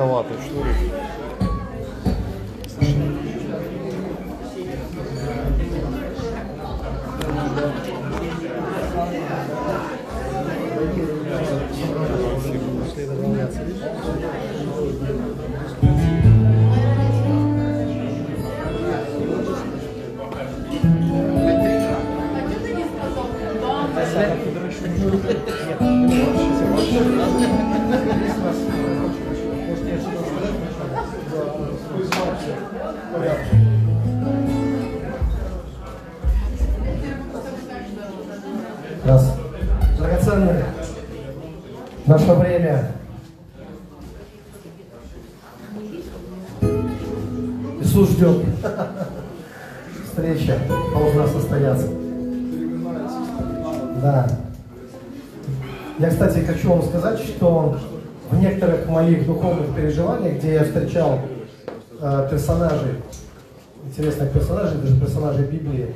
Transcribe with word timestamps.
Широковатый, 0.00 0.36
что 0.46 0.64
ли? 0.64 0.99
Встречал 60.90 61.20
э, 62.00 62.28
персонажей, 62.30 62.94
интересных 63.84 64.32
персонажей, 64.32 64.80
даже 64.80 65.00
персонажей 65.00 65.46
Библии, 65.46 65.94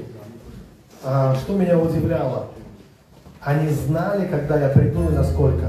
а, 1.03 1.35
что 1.35 1.55
меня 1.55 1.79
удивляло, 1.79 2.47
они 3.41 3.69
знали, 3.71 4.27
когда 4.27 4.59
я 4.59 4.69
приду 4.69 5.09
и 5.11 5.13
насколько. 5.13 5.67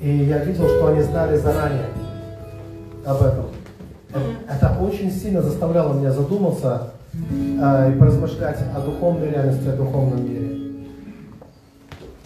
И 0.00 0.08
я 0.08 0.38
видел, 0.38 0.66
что 0.66 0.88
они 0.88 1.02
знали 1.02 1.36
заранее 1.36 1.86
об 3.04 3.22
этом. 3.22 3.46
Э, 4.14 4.18
Это 4.48 4.78
очень 4.80 5.12
сильно 5.12 5.42
заставляло 5.42 5.92
меня 5.92 6.10
задуматься 6.10 6.92
э, 7.12 7.92
и 7.92 7.98
поразмышлять 7.98 8.58
о 8.74 8.80
духовной 8.80 9.30
реальности, 9.30 9.68
о 9.68 9.76
духовном 9.76 10.24
мире. 10.24 10.86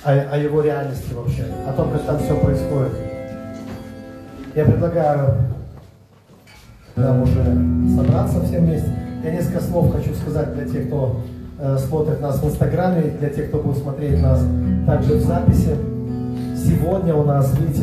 О, 0.05 0.13
о 0.13 0.39
его 0.39 0.61
реальности 0.63 1.13
вообще, 1.13 1.45
о 1.69 1.73
том, 1.73 1.91
как 1.91 2.03
там 2.03 2.19
все 2.21 2.37
происходит. 2.37 2.93
Я 4.55 4.65
предлагаю 4.65 5.52
нам 6.97 7.23
уже 7.23 7.43
собраться 7.97 8.41
все 8.43 8.59
вместе. 8.59 8.89
Я 9.25 9.33
несколько 9.33 9.61
слов 9.61 9.93
хочу 9.93 10.15
сказать 10.15 10.55
для 10.55 10.65
тех, 10.67 10.89
кто 10.89 11.21
э, 11.59 11.79
смотрит 11.79 12.21
нас 12.21 12.43
в 12.43 12.47
Инстаграме, 12.47 13.15
для 13.19 13.29
тех, 13.29 13.49
кто 13.49 13.59
будет 13.59 13.79
смотреть 13.79 14.21
нас 14.21 14.45
также 14.87 15.15
в 15.15 15.23
записи. 15.23 15.77
Сегодня 16.57 17.15
у 17.15 17.25
нас, 17.25 17.53
видите, 17.59 17.83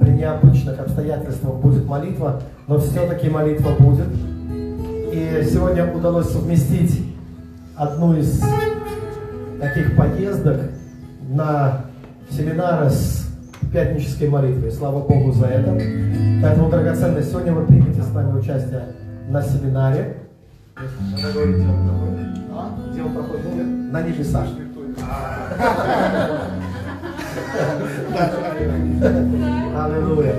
при 0.00 0.10
необычных 0.10 0.78
обстоятельствах 0.78 1.56
будет 1.56 1.84
молитва, 1.86 2.40
но 2.66 2.78
все-таки 2.78 3.28
молитва 3.28 3.70
будет. 3.78 4.08
И 5.12 5.48
сегодня 5.50 5.92
удалось 5.92 6.30
совместить 6.30 7.02
одну 7.76 8.16
из 8.16 8.42
таких 9.60 9.96
поездок 9.96 10.60
на 11.28 11.84
семинары 12.30 12.90
с 12.90 13.25
пятнической 13.72 14.28
молитвой. 14.28 14.70
Слава 14.70 15.00
Богу 15.00 15.32
за 15.32 15.46
это. 15.46 15.78
Поэтому, 16.42 16.70
драгоценные, 16.70 17.22
сегодня 17.22 17.52
вы 17.52 17.66
примете 17.66 18.02
с 18.02 18.12
нами 18.12 18.38
участие 18.38 18.82
на 19.28 19.42
семинаре. 19.42 20.16
Надо 20.76 21.32
говорить, 21.32 21.56
где 21.56 21.66
он 21.66 21.86
проходит. 21.86 22.26
А? 22.52 22.70
Он 23.04 23.14
проходит? 23.14 23.66
На 23.92 24.02
небесах. 24.02 24.46
Аллилуйя. 29.76 30.34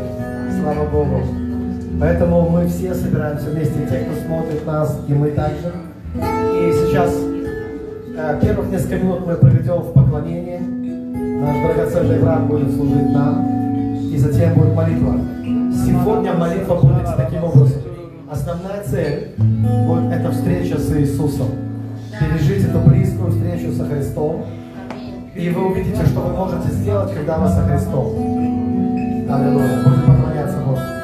Слава 0.62 0.90
Богу. 0.90 1.22
Поэтому 2.00 2.50
мы 2.50 2.68
все 2.68 2.94
собираемся 2.94 3.50
вместе, 3.50 3.88
те, 3.90 4.00
кто 4.00 4.16
смотрит 4.26 4.66
нас, 4.66 5.00
и 5.08 5.14
мы 5.14 5.32
также. 5.32 5.72
И 6.16 6.74
сейчас 6.74 7.12
э, 8.16 8.40
первых 8.42 8.70
несколько 8.70 8.98
минут 8.98 9.26
мы 9.26 9.36
проведем 9.36 9.82
в 9.82 9.94
поклонении. 9.94 10.77
Наш 11.40 11.58
драгоценный 11.58 12.20
брат 12.20 12.48
будет 12.48 12.74
служить 12.76 13.10
нам, 13.12 13.46
и 14.12 14.18
затем 14.18 14.56
будет 14.56 14.74
молитва. 14.74 15.14
Сегодня 15.72 16.34
молитва 16.34 16.76
будет 16.76 17.16
таким 17.16 17.44
образом. 17.44 17.82
Основная 18.30 18.84
цель 18.84 19.30
будет 19.38 20.12
эта 20.12 20.32
встреча 20.32 20.80
с 20.80 20.92
Иисусом. 20.98 21.48
Пережить 22.20 22.68
эту 22.68 22.80
близкую 22.80 23.32
встречу 23.32 23.72
со 23.72 23.86
Христом. 23.86 24.46
И 25.36 25.50
вы 25.50 25.72
увидите, 25.72 26.04
что 26.06 26.22
вы 26.22 26.34
можете 26.34 26.72
сделать, 26.72 27.14
когда 27.14 27.38
вы 27.38 27.48
со 27.48 27.62
Христом. 27.62 28.08
Аллилуйя. 29.30 29.84
Будем 29.86 30.02
поклоняться 30.08 30.58
Богу. 30.66 30.97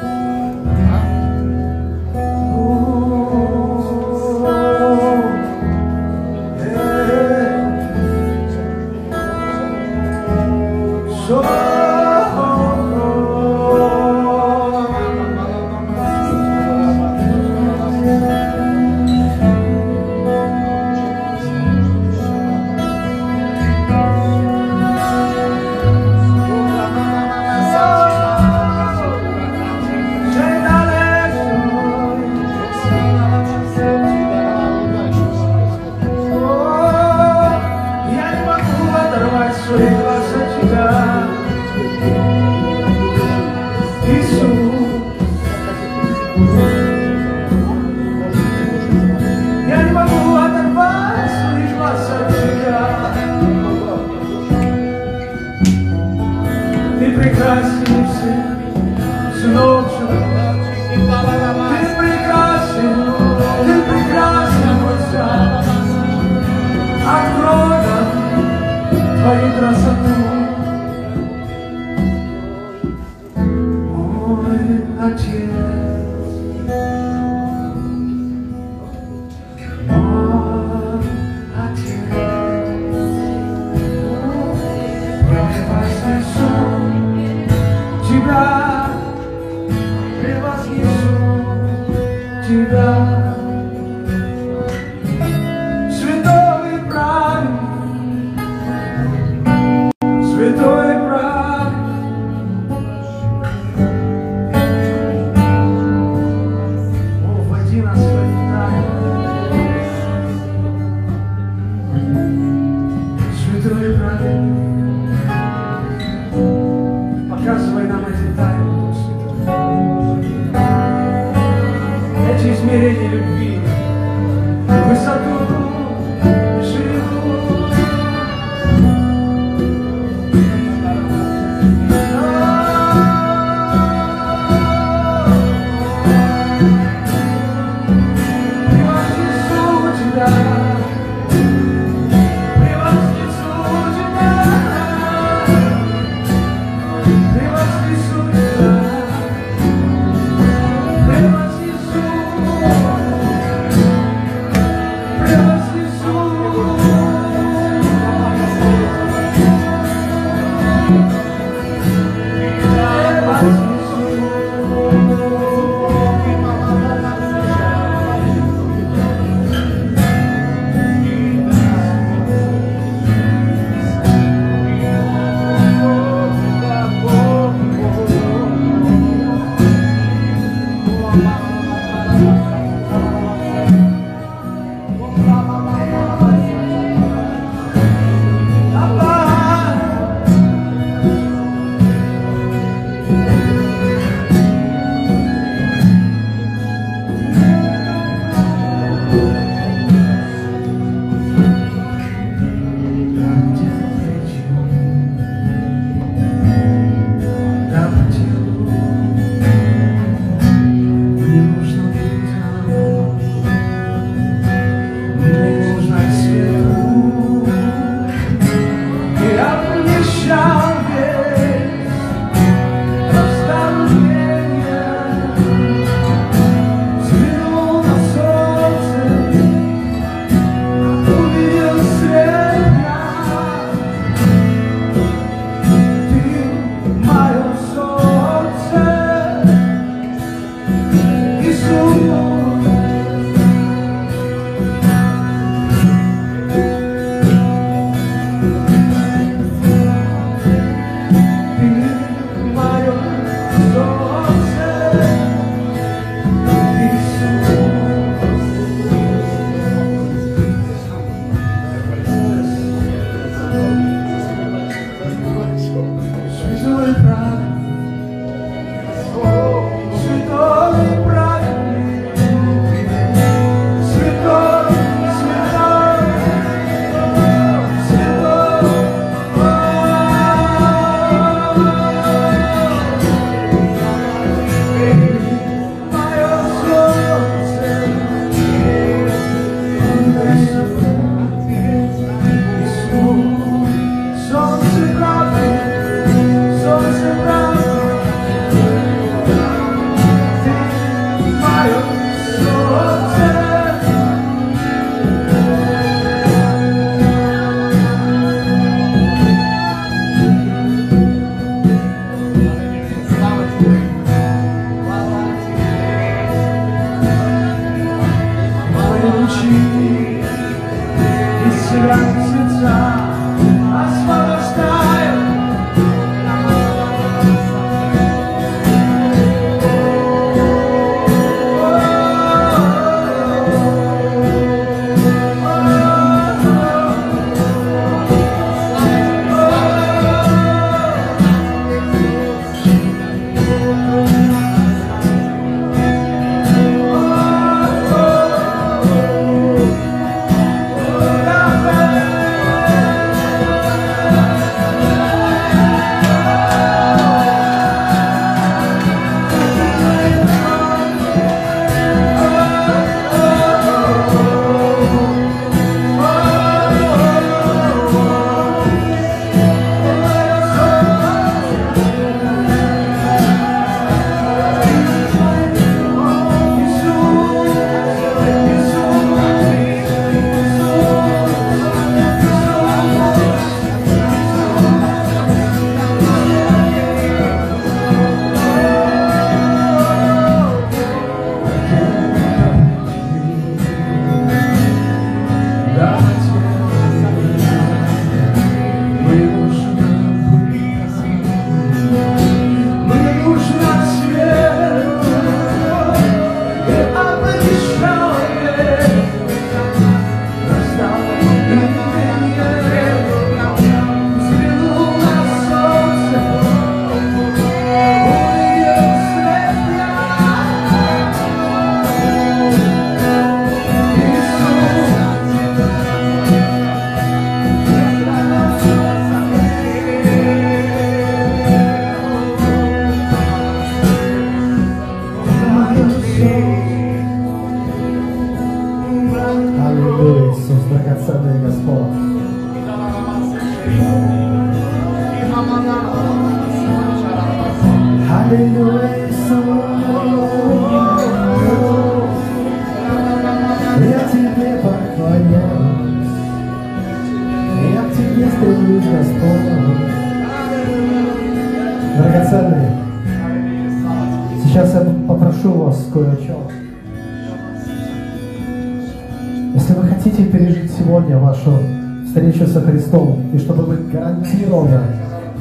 Вашу 471.44 471.58
встречу 472.06 472.46
со 472.46 472.60
Христом, 472.60 473.18
и 473.32 473.38
чтобы 473.38 473.64
вы 473.64 473.76
гарантированно 473.92 474.82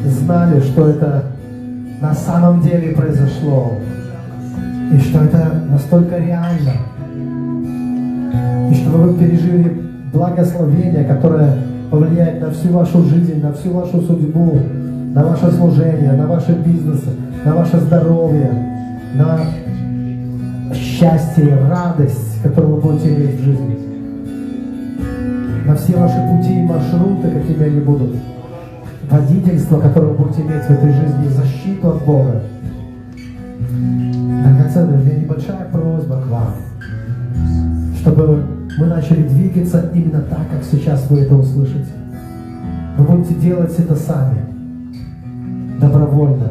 знали, 0.06 0.60
что 0.62 0.90
это 0.90 1.24
на 2.02 2.14
самом 2.14 2.62
деле 2.62 2.94
произошло, 2.94 3.74
и 4.92 4.98
что 5.00 5.24
это 5.24 5.62
настолько 5.70 6.18
реально, 6.18 6.74
и 8.70 8.76
чтобы 8.76 8.98
вы 9.10 9.18
пережили 9.18 9.82
благословение, 10.12 11.06
которое 11.06 11.58
повлияет 11.90 12.42
на 12.42 12.52
всю 12.52 12.70
вашу 12.70 13.04
жизнь, 13.04 13.42
на 13.42 13.54
всю 13.54 13.72
вашу 13.72 14.02
судьбу, 14.02 14.60
на 15.14 15.24
ваше 15.24 15.52
служение, 15.52 16.14
на 16.14 16.28
ваши 16.28 16.54
бизнесы, 16.54 17.10
на 17.46 17.56
ваше 17.56 17.80
здоровье, 17.80 18.52
на 19.16 19.40
счастье, 20.74 21.58
радость, 21.70 22.42
которую 22.42 22.76
вы 22.76 22.82
будете 22.82 23.16
иметь 23.16 23.40
в 23.40 23.44
жизни. 23.44 23.93
На 25.66 25.76
все 25.76 25.96
ваши 25.96 26.20
пути 26.28 26.60
и 26.60 26.64
маршруты, 26.64 27.32
какими 27.32 27.66
они 27.66 27.80
будут. 27.80 28.18
Водительство, 29.10 29.80
которое 29.80 30.08
вы 30.08 30.26
будете 30.26 30.42
иметь 30.42 30.64
в 30.64 30.70
этой 30.70 30.92
жизни, 30.92 31.28
защиту 31.30 31.90
от 31.90 32.04
Бога. 32.04 32.42
Драгоценные, 34.44 35.00
у 35.00 35.04
меня 35.04 35.20
небольшая 35.20 35.66
просьба 35.72 36.22
к 36.22 36.28
вам, 36.28 36.56
чтобы 38.02 38.46
мы 38.78 38.88
начали 38.88 39.24
двигаться 39.24 39.90
именно 39.94 40.22
так, 40.22 40.50
как 40.52 40.64
сейчас 40.70 41.10
вы 41.10 41.20
это 41.20 41.36
услышите. 41.36 41.92
Вы 42.98 43.06
будете 43.06 43.36
делать 43.36 43.74
это 43.80 43.96
сами, 43.96 44.40
добровольно. 45.80 46.50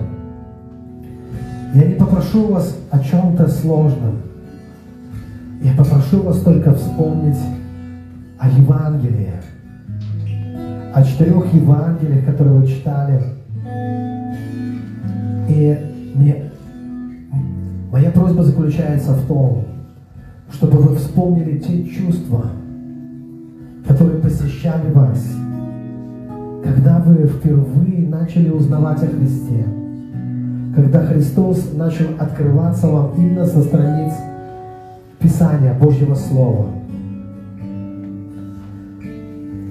Я 1.75 1.85
не 1.85 1.95
попрошу 1.95 2.49
вас 2.49 2.77
о 2.91 2.99
чем-то 2.99 3.47
сложном. 3.49 4.23
Я 5.63 5.73
попрошу 5.77 6.23
вас 6.23 6.41
только 6.41 6.75
вспомнить 6.75 7.39
о 8.43 8.49
Евангелии, 8.49 9.35
о 10.93 11.03
четырех 11.05 11.55
Евангелиях, 11.55 12.27
которые 12.27 12.59
вы 12.59 12.67
читали. 12.67 13.23
И 15.49 15.79
мне, 16.17 16.51
моя 17.93 18.11
просьба 18.11 18.43
заключается 18.43 19.13
в 19.13 19.27
том, 19.29 19.65
чтобы 20.51 20.79
вы 20.79 20.97
вспомнили 20.97 21.59
те 21.59 21.85
чувства, 21.85 22.47
которые 23.87 24.21
посещали 24.21 24.91
вас, 24.91 25.25
когда 26.65 26.99
вы 26.99 27.29
впервые 27.29 28.09
начали 28.09 28.51
узнавать 28.51 29.05
о 29.05 29.07
Христе, 29.07 29.65
когда 30.75 31.07
Христос 31.07 31.75
начал 31.75 32.07
открываться 32.19 32.89
вам 32.89 33.13
именно 33.17 33.47
со 33.47 33.63
страниц 33.63 34.15
Писания 35.21 35.75
Божьего 35.75 36.17
Слова. 36.17 36.82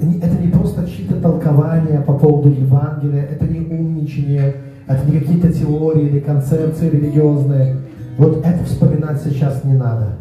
Это 0.02 0.42
не 0.42 0.48
просто 0.48 0.88
чьи-то 0.88 1.22
толкования 1.22 2.02
по 2.02 2.14
поводу 2.14 2.50
Евангелия, 2.50 3.24
это 3.24 3.46
не 3.46 3.60
умничание, 3.60 4.56
это 4.88 5.06
не 5.06 5.20
какие-то 5.20 5.54
теории 5.54 6.08
или 6.08 6.20
концепции 6.20 6.90
религиозные. 6.90 7.78
Вот 8.18 8.44
это 8.44 8.64
вспоминать 8.64 9.22
сейчас 9.22 9.64
не 9.64 9.74
надо. 9.74 10.18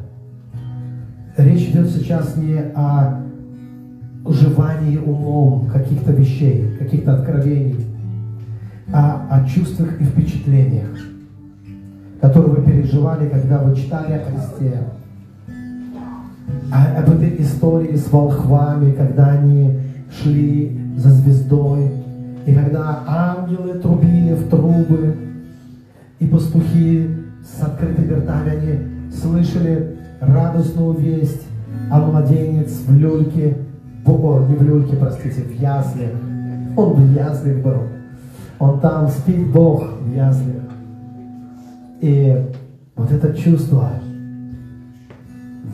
Речь 1.39 1.69
идет 1.71 1.89
сейчас 1.89 2.37
не 2.37 2.59
о 2.75 3.23
уживании 4.25 4.99
умом 4.99 5.67
каких-то 5.69 6.13
вещей, 6.13 6.77
каких-то 6.79 7.15
откровений, 7.15 7.87
а 8.93 9.27
о 9.31 9.49
чувствах 9.49 9.99
и 9.99 10.05
впечатлениях, 10.05 10.99
которые 12.21 12.57
вы 12.57 12.63
переживали, 12.63 13.31
когда 13.31 13.63
вы 13.63 13.75
читали 13.75 14.13
о 14.13 14.25
Христе, 14.25 14.83
а 16.73 17.01
об 17.01 17.11
этой 17.11 17.41
истории 17.43 17.97
с 17.97 18.11
волхвами, 18.13 18.93
когда 18.93 19.31
они 19.33 19.81
шли 20.11 20.79
за 20.97 21.11
звездой, 21.11 21.91
и 22.47 22.55
когда 22.55 23.03
ангелы 23.07 23.75
трубили 23.75 24.35
в 24.35 24.49
трубы, 24.49 25.17
и 26.21 26.27
пастухи 26.27 27.09
с 27.43 27.63
открытыми 27.63 28.13
ртами, 28.13 28.51
они 28.51 29.11
слышали 29.13 29.97
радостную 30.21 30.95
весть, 30.95 31.47
а 31.91 31.99
младенец 32.01 32.83
в 32.87 32.97
люльке, 32.97 33.57
о, 34.05 34.47
не 34.49 34.55
в 34.55 34.63
люльке, 34.63 34.97
простите, 34.97 35.43
в 35.43 35.53
яслях. 35.61 36.11
Он 36.77 36.93
в 36.93 37.15
яслях 37.15 37.63
был. 37.65 37.83
Он 38.59 38.81
там 38.81 39.09
спит 39.09 39.51
Бог 39.51 39.85
в 40.01 40.15
яслях. 40.15 40.63
И 42.01 42.47
вот 42.97 43.11
это 43.11 43.35
чувство, 43.35 43.91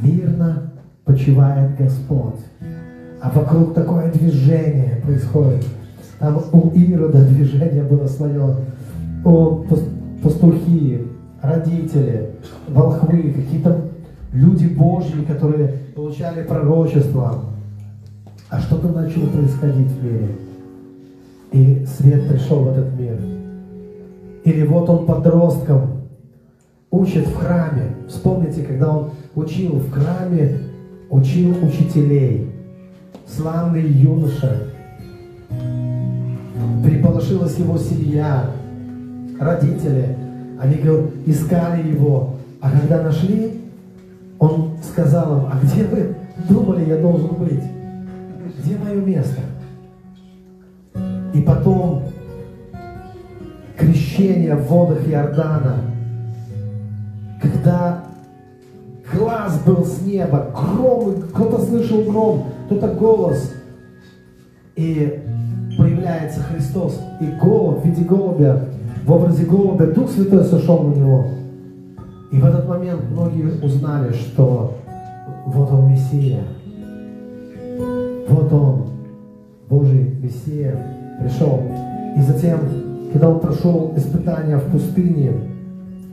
мирно 0.01 0.66
почивает 1.07 1.77
Господь. 1.79 2.41
А 3.23 3.31
вокруг 3.31 3.75
такое 3.75 4.13
движение 4.13 5.01
происходит. 5.03 5.65
Там 6.19 6.43
у 6.53 6.71
Ирода 6.71 7.25
движение 7.25 7.85
было 7.85 8.07
свое. 8.07 8.57
У 9.25 9.65
пастухи, 10.23 11.07
родители, 11.41 12.31
волхвы, 12.69 13.33
какие-то 13.33 13.83
люди 14.33 14.67
Божьи, 14.67 15.25
которые 15.25 15.69
получали 15.95 16.43
пророчество, 16.43 17.41
а 18.51 18.61
что-то 18.61 18.89
начало 18.89 19.27
происходить 19.29 19.91
в 19.91 20.05
мире. 20.05 20.29
И 21.53 21.87
свет 21.87 22.29
пришел 22.29 22.65
в 22.65 22.69
этот 22.69 22.99
мир. 22.99 23.19
Или 24.45 24.67
вот 24.67 24.89
он 24.91 25.07
подростком 25.07 26.03
учит 26.91 27.27
в 27.27 27.37
храме. 27.37 27.95
Вспомните, 28.09 28.63
когда 28.63 28.97
он 28.97 29.11
учил 29.35 29.75
в 29.75 29.91
храме, 29.91 30.66
учил 31.11 31.55
учителей. 31.65 32.51
Славный 33.27 33.87
юноша. 33.87 34.69
Переполошилась 36.85 37.57
его 37.59 37.77
семья, 37.79 38.51
родители. 39.39 40.17
Они 40.61 40.75
искали 41.27 41.89
его. 41.89 42.37
А 42.61 42.71
когда 42.71 43.03
нашли, 43.03 43.61
он 44.39 44.77
сказал 44.83 45.39
им, 45.39 45.47
а 45.47 45.61
где 45.63 45.85
вы 45.85 46.15
думали, 46.49 46.89
я 46.89 46.97
должен 46.99 47.35
быть? 47.35 47.63
Где 48.59 48.77
мое 48.79 49.01
место? 49.01 49.41
И 51.35 51.41
потом 51.43 52.05
крещение 53.77 54.55
в 54.55 54.67
водах 54.67 55.07
Иордана, 55.07 55.77
когда 57.43 58.06
глаз 59.13 59.61
был 59.65 59.85
с 59.85 60.03
неба, 60.03 60.51
гром, 60.55 61.15
кто-то 61.35 61.65
слышал 61.65 62.03
гром, 62.03 62.45
кто-то 62.67 62.89
голос, 62.89 63.53
и 64.75 65.23
появляется 65.79 66.41
Христос, 66.41 67.01
и 67.21 67.27
голубь 67.41 67.83
в 67.83 67.87
виде 67.87 68.05
голубя, 68.05 68.69
в 69.05 69.13
образе 69.13 69.45
голубя, 69.45 69.87
Дух 69.87 70.11
Святой 70.11 70.45
сошел 70.45 70.83
на 70.83 70.95
него– 70.95 71.27
и 72.33 72.39
в 72.39 72.45
этот 72.45 72.69
момент 72.69 73.03
многие 73.11 73.65
узнали, 73.65 74.13
что 74.13 74.75
вот 75.47 75.71
он 75.71 75.91
Мессия. 75.91 76.43
Вот 78.29 78.53
он, 78.53 78.87
Божий 79.71 80.17
Мессия, 80.21 80.77
пришел. 81.21 81.63
И 82.17 82.21
затем, 82.21 82.59
когда 83.13 83.31
он 83.31 83.41
прошел 83.41 83.95
испытания 83.97 84.59
в 84.59 84.71
пустыне, 84.73 85.33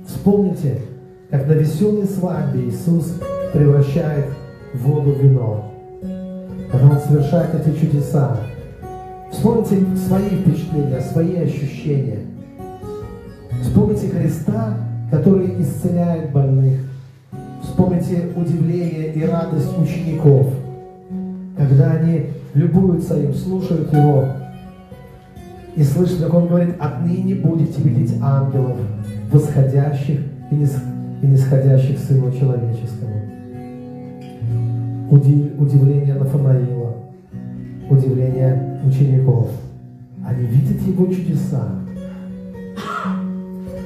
вспомните, 0.07 0.81
как 1.33 1.47
на 1.47 1.53
веселой 1.53 2.05
свадьбе 2.05 2.69
Иисус 2.69 3.17
превращает 3.53 4.25
воду 4.75 5.13
в 5.13 5.19
вино. 5.19 5.73
Когда 6.71 6.89
Он 6.91 6.99
совершает 6.99 7.55
эти 7.55 7.75
чудеса. 7.75 8.37
Вспомните 9.31 9.83
свои 10.07 10.29
впечатления, 10.29 11.01
свои 11.01 11.37
ощущения. 11.37 12.19
Вспомните 13.63 14.09
Христа, 14.09 14.77
который 15.09 15.59
исцеляет 15.59 16.31
больных. 16.31 16.81
Вспомните 17.63 18.29
удивление 18.35 19.11
и 19.13 19.25
радость 19.25 19.75
учеников, 19.79 20.53
когда 21.57 21.93
они 21.93 22.27
любуются 22.53 23.19
им, 23.19 23.33
слушают 23.33 23.91
его 23.91 24.25
и 25.75 25.81
слышат, 25.81 26.19
как 26.19 26.33
он 26.35 26.47
говорит, 26.47 26.75
отныне 26.79 27.33
будете 27.33 27.81
видеть 27.81 28.19
ангелов, 28.21 28.77
восходящих 29.31 30.19
и 30.51 30.55
нисходящих 30.55 30.92
к 31.23 31.99
Сыну 31.99 32.31
Человеческому. 32.31 33.15
Удив, 35.09 35.57
удивление 35.57 36.15
Нафанаила, 36.15 36.95
удивление 37.89 38.81
учеников. 38.85 39.49
они 40.25 40.45
видят 40.47 40.81
Его 40.81 41.07
чудеса. 41.07 41.79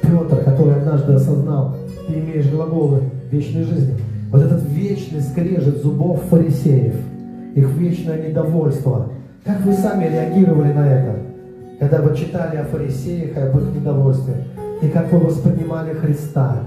Петр, 0.02 0.42
который 0.44 0.76
однажды 0.78 1.12
осознал, 1.12 1.76
ты 2.08 2.14
имеешь 2.14 2.50
глаголы 2.50 3.02
вечной 3.30 3.62
жизни. 3.62 3.94
Вот 4.32 4.42
этот 4.42 4.68
вечный 4.70 5.20
скрежет 5.20 5.82
зубов 5.82 6.22
фарисеев, 6.24 6.96
их 7.54 7.70
вечное 7.76 8.28
недовольство. 8.28 9.12
Как 9.44 9.60
вы 9.64 9.74
сами 9.74 10.04
реагировали 10.04 10.72
на 10.72 10.86
это, 10.88 11.18
когда 11.78 12.02
вы 12.02 12.16
читали 12.16 12.56
о 12.56 12.64
фарисеях 12.64 13.36
и 13.36 13.40
об 13.40 13.56
их 13.58 13.74
недовольстве? 13.74 14.34
И 14.82 14.88
как 14.88 15.12
вы 15.12 15.18
воспринимали 15.18 15.92
Христа? 15.94 16.62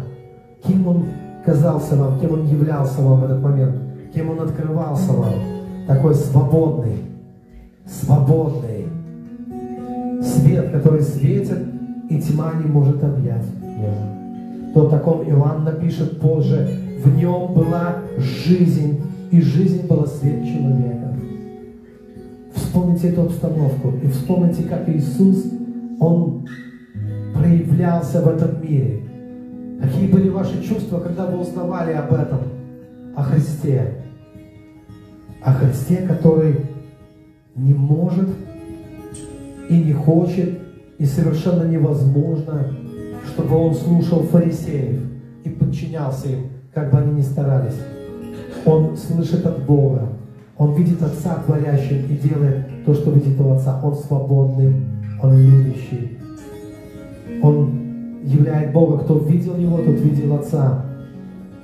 Кем 0.63 0.87
Он 0.87 1.05
казался 1.45 1.95
вам, 1.95 2.19
кем 2.19 2.33
Он 2.33 2.45
являлся 2.45 3.01
вам 3.01 3.21
в 3.21 3.23
этот 3.25 3.41
момент? 3.41 3.75
Кем 4.13 4.29
Он 4.29 4.41
открывался 4.41 5.11
вам? 5.11 5.33
Такой 5.87 6.15
свободный, 6.15 6.97
свободный. 7.85 8.87
Свет, 10.21 10.71
который 10.71 11.01
светит, 11.01 11.57
и 12.09 12.21
тьма 12.21 12.53
не 12.61 12.69
может 12.69 13.03
объять 13.03 13.45
его. 13.61 13.93
То 14.73 14.89
таком 14.89 15.23
Иоанн 15.23 15.63
напишет 15.63 16.19
позже, 16.19 16.69
в 17.03 17.15
нем 17.15 17.53
была 17.53 17.95
жизнь, 18.17 19.01
и 19.31 19.41
жизнь 19.41 19.87
была 19.87 20.05
свет 20.05 20.43
человека. 20.43 21.15
Вспомните 22.53 23.09
эту 23.09 23.23
обстановку 23.23 23.93
и 24.03 24.07
вспомните, 24.07 24.63
как 24.63 24.87
Иисус, 24.89 25.45
Он 25.99 26.45
проявлялся 27.33 28.21
в 28.21 28.27
этом 28.27 28.61
мире. 28.61 29.03
Какие 30.01 30.15
были 30.15 30.29
ваши 30.29 30.63
чувства, 30.63 30.99
когда 30.99 31.27
вы 31.27 31.41
узнавали 31.41 31.93
об 31.93 32.11
этом, 32.11 32.39
о 33.15 33.21
Христе? 33.21 34.03
О 35.43 35.53
Христе, 35.53 35.97
который 36.07 36.55
не 37.53 37.75
может 37.75 38.27
и 39.69 39.77
не 39.77 39.93
хочет, 39.93 40.57
и 40.97 41.05
совершенно 41.05 41.69
невозможно, 41.69 42.65
чтобы 43.27 43.55
он 43.55 43.75
слушал 43.75 44.23
фарисеев 44.23 45.01
и 45.43 45.49
подчинялся 45.49 46.29
им, 46.29 46.47
как 46.73 46.91
бы 46.91 46.97
они 46.97 47.19
ни 47.19 47.21
старались. 47.21 47.79
Он 48.65 48.97
слышит 48.97 49.45
от 49.45 49.63
Бога, 49.67 50.09
он 50.57 50.73
видит 50.73 51.03
Отца 51.03 51.43
творящим 51.45 52.07
и 52.09 52.17
делает 52.17 52.65
то, 52.87 52.95
что 52.95 53.11
видит 53.11 53.39
у 53.39 53.51
Отца. 53.51 53.79
Он 53.83 53.93
свободный, 53.93 54.83
он 55.21 55.37
любящий. 55.37 56.17
Он 57.43 57.80
являет 58.23 58.73
Бога. 58.73 58.99
Кто 59.03 59.19
видел 59.19 59.57
Его, 59.57 59.77
тот 59.77 59.99
видел 59.99 60.35
Отца. 60.35 60.85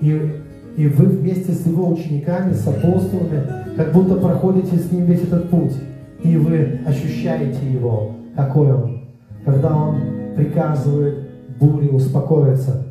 И, 0.01 0.31
и 0.75 0.87
вы 0.87 1.05
вместе 1.05 1.51
с 1.51 1.65
Его 1.65 1.89
учениками, 1.89 2.53
с 2.53 2.67
апостолами, 2.67 3.43
как 3.75 3.93
будто 3.93 4.15
проходите 4.15 4.75
с 4.77 4.91
Ним 4.91 5.05
весь 5.05 5.23
этот 5.23 5.49
путь. 5.49 5.73
И 6.23 6.35
вы 6.37 6.79
ощущаете 6.85 7.59
Его, 7.71 8.11
какой 8.35 8.71
Он. 8.71 9.01
Когда 9.45 9.75
Он 9.75 9.97
приказывает 10.35 11.29
буре 11.59 11.89
успокоиться, 11.89 12.85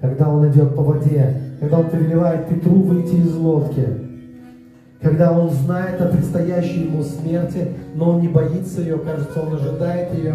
когда 0.00 0.28
Он 0.28 0.48
идет 0.50 0.74
по 0.74 0.82
воде, 0.82 1.36
когда 1.60 1.78
Он 1.78 1.90
повелевает 1.90 2.48
Петру 2.48 2.82
выйти 2.82 3.14
из 3.14 3.34
лодки, 3.36 3.86
когда 5.00 5.32
Он 5.32 5.50
знает 5.50 6.00
о 6.00 6.08
предстоящей 6.08 6.84
Ему 6.84 7.02
смерти, 7.02 7.68
но 7.94 8.10
Он 8.10 8.20
не 8.20 8.28
боится 8.28 8.80
ее, 8.80 8.98
кажется, 8.98 9.40
Он 9.40 9.54
ожидает 9.54 10.14
ее, 10.14 10.34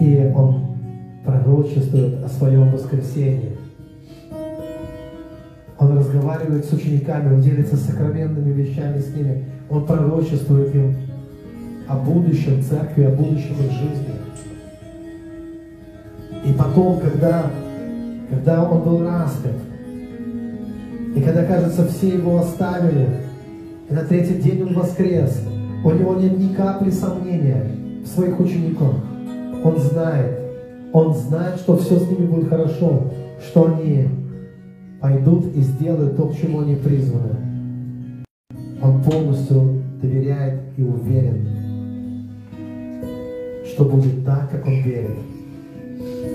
и 0.00 0.32
Он 0.34 0.76
пророчествует 1.24 2.24
о 2.24 2.28
своем 2.28 2.70
воскресении. 2.70 3.56
Он 5.78 5.96
разговаривает 5.96 6.64
с 6.64 6.72
учениками, 6.72 7.34
Он 7.34 7.40
делится 7.40 7.76
сокровенными 7.76 8.52
вещами 8.52 9.00
с 9.00 9.14
ними. 9.14 9.44
Он 9.70 9.86
пророчествует 9.86 10.74
им 10.74 10.94
о 11.88 11.96
будущем 11.96 12.62
церкви, 12.62 13.04
о 13.04 13.10
будущем 13.10 13.54
их 13.64 13.72
жизни. 13.72 14.18
И 16.44 16.52
потом, 16.52 17.00
когда, 17.00 17.50
когда 18.30 18.64
он 18.64 18.82
был 18.82 19.04
распят, 19.04 19.52
и 21.14 21.20
когда, 21.20 21.44
кажется, 21.44 21.86
все 21.86 22.08
его 22.08 22.38
оставили, 22.38 23.08
и 23.88 23.94
на 23.94 24.02
третий 24.02 24.40
день 24.40 24.62
он 24.62 24.74
воскрес, 24.74 25.42
у 25.84 25.90
него 25.90 26.14
нет 26.14 26.38
ни 26.38 26.54
капли 26.54 26.90
сомнения 26.90 27.64
в 28.04 28.06
своих 28.06 28.38
учениках. 28.38 28.94
Он 29.64 29.76
знает, 29.78 30.38
он 30.92 31.14
знает, 31.14 31.56
что 31.56 31.76
все 31.76 31.98
с 31.98 32.08
ними 32.08 32.26
будет 32.26 32.48
хорошо, 32.48 33.04
что 33.44 33.66
они 33.66 34.08
пойдут 35.00 35.54
и 35.54 35.60
сделают 35.60 36.16
то, 36.16 36.28
к 36.28 36.36
чему 36.36 36.60
они 36.60 36.76
призваны. 36.76 37.36
Он 38.82 39.02
полностью 39.02 39.82
доверяет 40.00 40.60
и 40.76 40.82
уверен, 40.82 41.48
что 43.66 43.84
будет 43.84 44.24
так, 44.24 44.50
как 44.50 44.66
он 44.66 44.82
верит. 44.82 45.18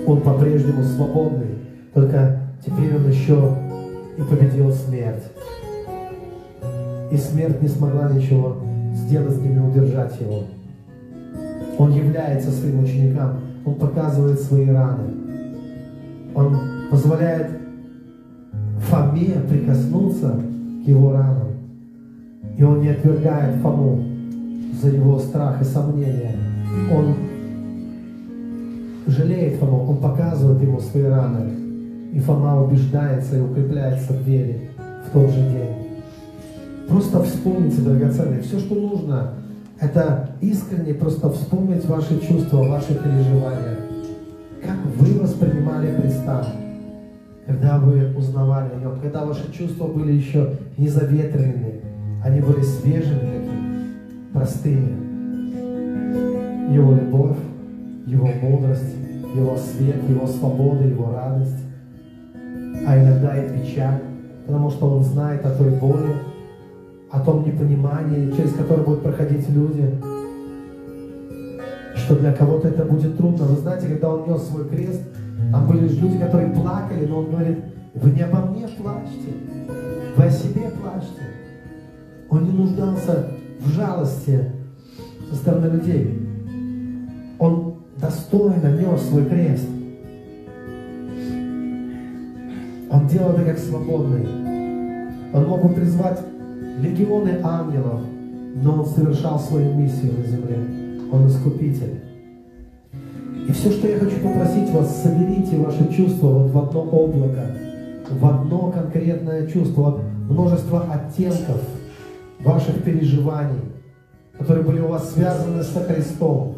Он 0.06 0.20
по-прежнему 0.20 0.82
свободный, 0.82 1.56
только 1.94 2.40
теперь 2.64 2.94
он 2.96 3.08
еще 3.10 3.56
и 4.18 4.22
победил 4.22 4.70
смерть. 4.70 5.24
И 7.10 7.16
смерть 7.16 7.62
не 7.62 7.68
смогла 7.68 8.10
ничего 8.10 8.56
сделать 8.94 9.34
с 9.34 9.38
ним 9.38 9.64
и 9.64 9.70
удержать 9.70 10.20
его. 10.20 10.42
Он 11.78 11.92
является 11.92 12.50
своим 12.50 12.84
ученикам, 12.84 13.40
он 13.64 13.74
показывает 13.74 14.40
свои 14.40 14.68
раны. 14.68 15.10
Он 16.34 16.56
позволяет 16.90 17.50
Фоме 18.88 19.36
прикоснуться 19.48 20.40
к 20.84 20.88
его 20.88 21.12
ранам. 21.12 21.48
И 22.56 22.62
он 22.62 22.80
не 22.80 22.88
отвергает 22.88 23.56
Фому 23.56 24.04
за 24.80 24.90
его 24.90 25.18
страх 25.18 25.60
и 25.60 25.64
сомнения. 25.64 26.36
Он 26.92 27.14
жалеет 29.06 29.58
Фому, 29.58 29.90
он 29.90 29.96
показывает 29.96 30.62
ему 30.62 30.80
свои 30.80 31.04
раны. 31.04 31.50
И 32.12 32.20
Фома 32.20 32.62
убеждается 32.62 33.36
и 33.36 33.40
укрепляется 33.40 34.12
в 34.12 34.22
вере 34.22 34.70
в 35.06 35.12
тот 35.12 35.30
же 35.30 35.40
день. 35.40 35.84
Просто 36.88 37.22
вспомните, 37.22 37.80
драгоценные, 37.80 38.42
все, 38.42 38.58
что 38.60 38.74
нужно, 38.74 39.30
это 39.84 40.30
искренне 40.40 40.94
просто 40.94 41.30
вспомнить 41.30 41.84
ваши 41.84 42.18
чувства, 42.20 42.64
ваши 42.64 42.94
переживания. 42.94 43.78
Как 44.62 44.76
вы 44.96 45.20
воспринимали 45.20 45.94
Христа, 46.00 46.46
когда 47.46 47.78
вы 47.78 48.16
узнавали 48.16 48.70
о 48.74 48.80
Нем, 48.80 48.98
когда 49.00 49.24
ваши 49.24 49.52
чувства 49.52 49.86
были 49.86 50.12
еще 50.12 50.56
не 50.78 50.88
заветренными, 50.88 51.82
они 52.24 52.40
были 52.40 52.62
свежими 52.62 53.20
такими, 53.20 54.32
простыми. 54.32 55.04
Его 56.74 56.94
любовь, 56.94 57.36
Его 58.06 58.26
мудрость, 58.40 58.96
Его 59.34 59.56
свет, 59.58 60.08
Его 60.08 60.26
свобода, 60.26 60.84
Его 60.84 61.12
радость, 61.12 61.62
а 62.86 62.98
иногда 62.98 63.36
и 63.36 63.58
печаль, 63.58 64.00
потому 64.46 64.70
что 64.70 64.86
Он 64.86 65.04
знает 65.04 65.44
о 65.44 65.50
той 65.50 65.70
боли, 65.72 66.14
о 67.14 67.20
том 67.20 67.44
непонимании, 67.44 68.32
через 68.36 68.54
которое 68.54 68.82
будут 68.82 69.04
проходить 69.04 69.48
люди, 69.48 69.88
что 71.94 72.16
для 72.16 72.32
кого-то 72.32 72.66
это 72.68 72.84
будет 72.84 73.16
трудно. 73.16 73.44
Вы 73.44 73.56
знаете, 73.60 73.86
когда 73.86 74.14
он 74.14 74.28
нес 74.28 74.42
свой 74.42 74.68
крест, 74.68 75.00
там 75.52 75.68
были 75.68 75.86
люди, 75.88 76.18
которые 76.18 76.50
плакали, 76.50 77.06
но 77.06 77.20
он 77.20 77.30
говорит, 77.30 77.58
вы 77.94 78.10
не 78.10 78.22
обо 78.22 78.40
мне 78.46 78.66
плачьте, 78.66 79.32
вы 80.16 80.24
о 80.24 80.30
себе 80.30 80.62
плачьте. 80.82 81.22
Он 82.30 82.44
не 82.44 82.50
нуждался 82.50 83.28
в 83.60 83.68
жалости 83.68 84.50
со 85.30 85.36
стороны 85.36 85.66
людей. 85.66 86.20
Он 87.38 87.76
достойно 87.96 88.76
нес 88.76 89.00
свой 89.02 89.24
крест. 89.26 89.68
Он 92.90 93.06
делал 93.06 93.34
это 93.34 93.44
как 93.44 93.58
свободный. 93.58 94.26
Он 95.32 95.46
мог 95.46 95.62
бы 95.62 95.74
призвать 95.74 96.18
легионы 96.84 97.40
ангелов, 97.42 98.00
но 98.62 98.80
он 98.80 98.86
совершал 98.86 99.38
свою 99.38 99.74
миссию 99.74 100.12
на 100.18 100.26
земле. 100.26 100.58
Он 101.12 101.26
искупитель. 101.26 102.00
И 103.48 103.52
все, 103.52 103.70
что 103.70 103.88
я 103.88 103.98
хочу 103.98 104.16
попросить 104.20 104.70
вас, 104.70 105.02
соберите 105.02 105.56
ваши 105.56 105.92
чувства 105.92 106.28
вот 106.28 106.50
в 106.50 106.58
одно 106.58 106.82
облако, 106.82 107.46
в 108.10 108.26
одно 108.26 108.70
конкретное 108.70 109.46
чувство, 109.46 109.82
вот 109.82 110.00
множество 110.28 110.86
оттенков 110.92 111.60
ваших 112.40 112.82
переживаний, 112.82 113.60
которые 114.38 114.64
были 114.64 114.80
у 114.80 114.88
вас 114.88 115.12
связаны 115.12 115.62
со 115.62 115.80
Христом. 115.80 116.54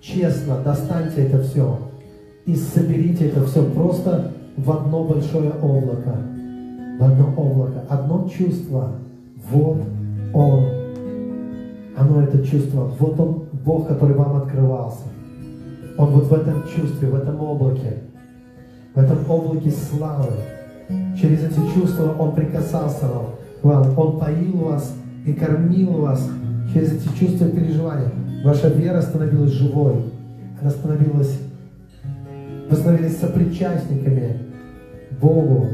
Честно 0.00 0.58
достаньте 0.64 1.22
это 1.22 1.42
все 1.42 1.78
и 2.48 2.54
соберите 2.54 3.28
это 3.28 3.44
все 3.44 3.62
просто 3.62 4.32
в 4.56 4.70
одно 4.70 5.04
большое 5.04 5.50
облако. 5.50 6.16
В 6.98 7.04
одно 7.04 7.34
облако, 7.36 7.84
одно 7.90 8.26
чувство. 8.26 8.92
Вот 9.50 9.78
Он. 10.34 10.64
Оно 11.96 12.22
это 12.22 12.46
чувство. 12.46 12.92
Вот 12.98 13.18
Он, 13.20 13.44
Бог, 13.64 13.88
который 13.88 14.14
вам 14.14 14.36
открывался. 14.36 15.04
Он 15.96 16.10
вот 16.10 16.24
в 16.24 16.32
этом 16.32 16.62
чувстве, 16.74 17.08
в 17.08 17.14
этом 17.14 17.40
облаке, 17.40 17.98
в 18.94 18.98
этом 18.98 19.18
облаке 19.28 19.70
славы. 19.70 20.32
Через 21.20 21.44
эти 21.44 21.60
чувства 21.74 22.14
Он 22.18 22.34
прикасался 22.34 23.06
вам. 23.62 23.86
Он 23.96 24.18
поил 24.18 24.58
вас 24.58 24.94
и 25.26 25.32
кормил 25.32 25.92
вас 25.92 26.28
через 26.72 26.92
эти 26.92 27.08
чувства 27.18 27.46
и 27.46 27.52
переживания. 27.52 28.10
Ваша 28.44 28.68
вера 28.68 29.00
становилась 29.00 29.50
живой. 29.50 30.04
Она 30.60 30.70
становилась, 30.70 31.38
вы 32.70 32.76
становились 32.76 33.18
сопричастниками 33.18 34.38
Богу. 35.20 35.66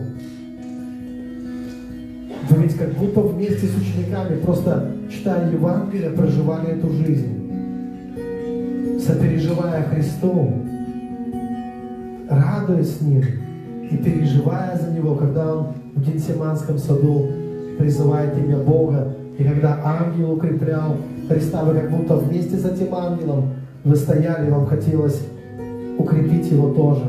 Вы 2.51 2.63
ведь 2.63 2.77
как 2.77 2.93
будто 2.95 3.21
вместе 3.21 3.67
с 3.67 3.77
учениками, 3.77 4.39
просто 4.41 4.93
читая 5.11 5.51
Евангелие, 5.51 6.11
проживали 6.11 6.73
эту 6.73 6.91
жизнь, 6.91 7.51
сопереживая 9.01 9.83
Христу, 9.85 10.53
радуясь 12.29 13.01
Ним 13.01 13.23
и 13.91 13.97
переживая 13.97 14.79
за 14.79 14.91
Него, 14.93 15.15
когда 15.15 15.55
Он 15.55 15.67
в 15.95 16.03
Генсиманском 16.03 16.79
саду 16.79 17.29
призывает 17.79 18.37
имя 18.39 18.59
Бога, 18.59 19.15
и 19.39 19.45
когда 19.45 19.81
ангел 19.83 20.33
укреплял 20.33 20.97
Христа, 21.29 21.65
вы 21.65 21.75
как 21.75 21.91
будто 21.91 22.17
вместе 22.17 22.57
с 22.57 22.65
этим 22.65 22.95
ангелом 22.95 23.55
вы 23.85 23.97
стояли, 23.97 24.51
вам 24.51 24.67
хотелось 24.67 25.21
укрепить 25.99 26.51
его 26.51 26.71
тоже. 26.71 27.07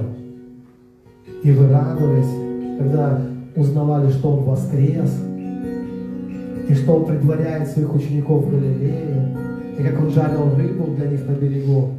И 1.43 1.51
вы 1.51 1.67
радовались, 1.69 2.79
когда 2.79 3.21
узнавали, 3.55 4.09
что 4.11 4.31
он 4.31 4.43
воскрес, 4.43 5.24
и 6.67 6.73
что 6.73 6.95
он 6.95 7.05
предваряет 7.05 7.67
своих 7.67 7.93
учеников 7.93 8.45
в 8.45 8.51
Галилее, 8.51 9.35
и 9.77 9.83
как 9.83 10.01
он 10.01 10.09
жарил 10.09 10.55
рыбу 10.55 10.95
для 10.95 11.07
них 11.07 11.27
на 11.27 11.33
берегу. 11.33 11.91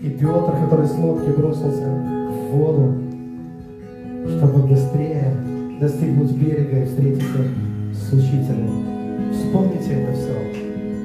И 0.00 0.10
Петр, 0.10 0.52
который 0.64 0.86
с 0.86 0.96
лодки 0.96 1.30
бросился 1.30 1.88
в 2.28 2.56
воду, 2.56 2.94
чтобы 4.28 4.66
быстрее 4.68 5.34
достигнуть 5.80 6.32
берега 6.32 6.82
и 6.82 6.84
встретиться 6.84 7.38
с 7.92 8.12
учителем. 8.12 8.84
Вспомните 9.32 9.92
это 9.94 10.12
все. 10.12 10.32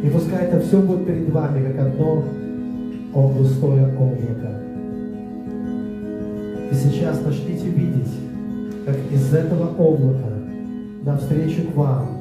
И 0.04 0.10
пускай 0.10 0.46
это 0.46 0.60
все 0.60 0.80
будет 0.82 1.06
перед 1.06 1.30
вами, 1.32 1.66
как 1.72 1.88
одно 1.88 2.24
густое 3.14 3.88
облако. 3.98 4.60
И 6.72 6.76
сейчас 6.76 7.22
начните 7.26 7.70
видеть, 7.70 8.14
как 8.86 8.96
из 9.12 9.34
этого 9.34 9.70
облака 9.78 10.30
навстречу 11.04 11.72
к 11.72 11.76
вам 11.76 12.13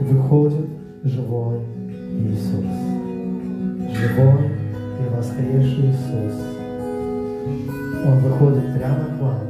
выходит 0.00 0.66
живой 1.04 1.60
Иисус. 2.18 2.64
Живой 3.94 4.50
и 5.00 5.14
воскресший 5.14 5.90
Иисус. 5.90 6.34
Он 8.04 8.18
выходит 8.18 8.74
прямо 8.76 9.04
к 9.04 9.20
вам, 9.20 9.40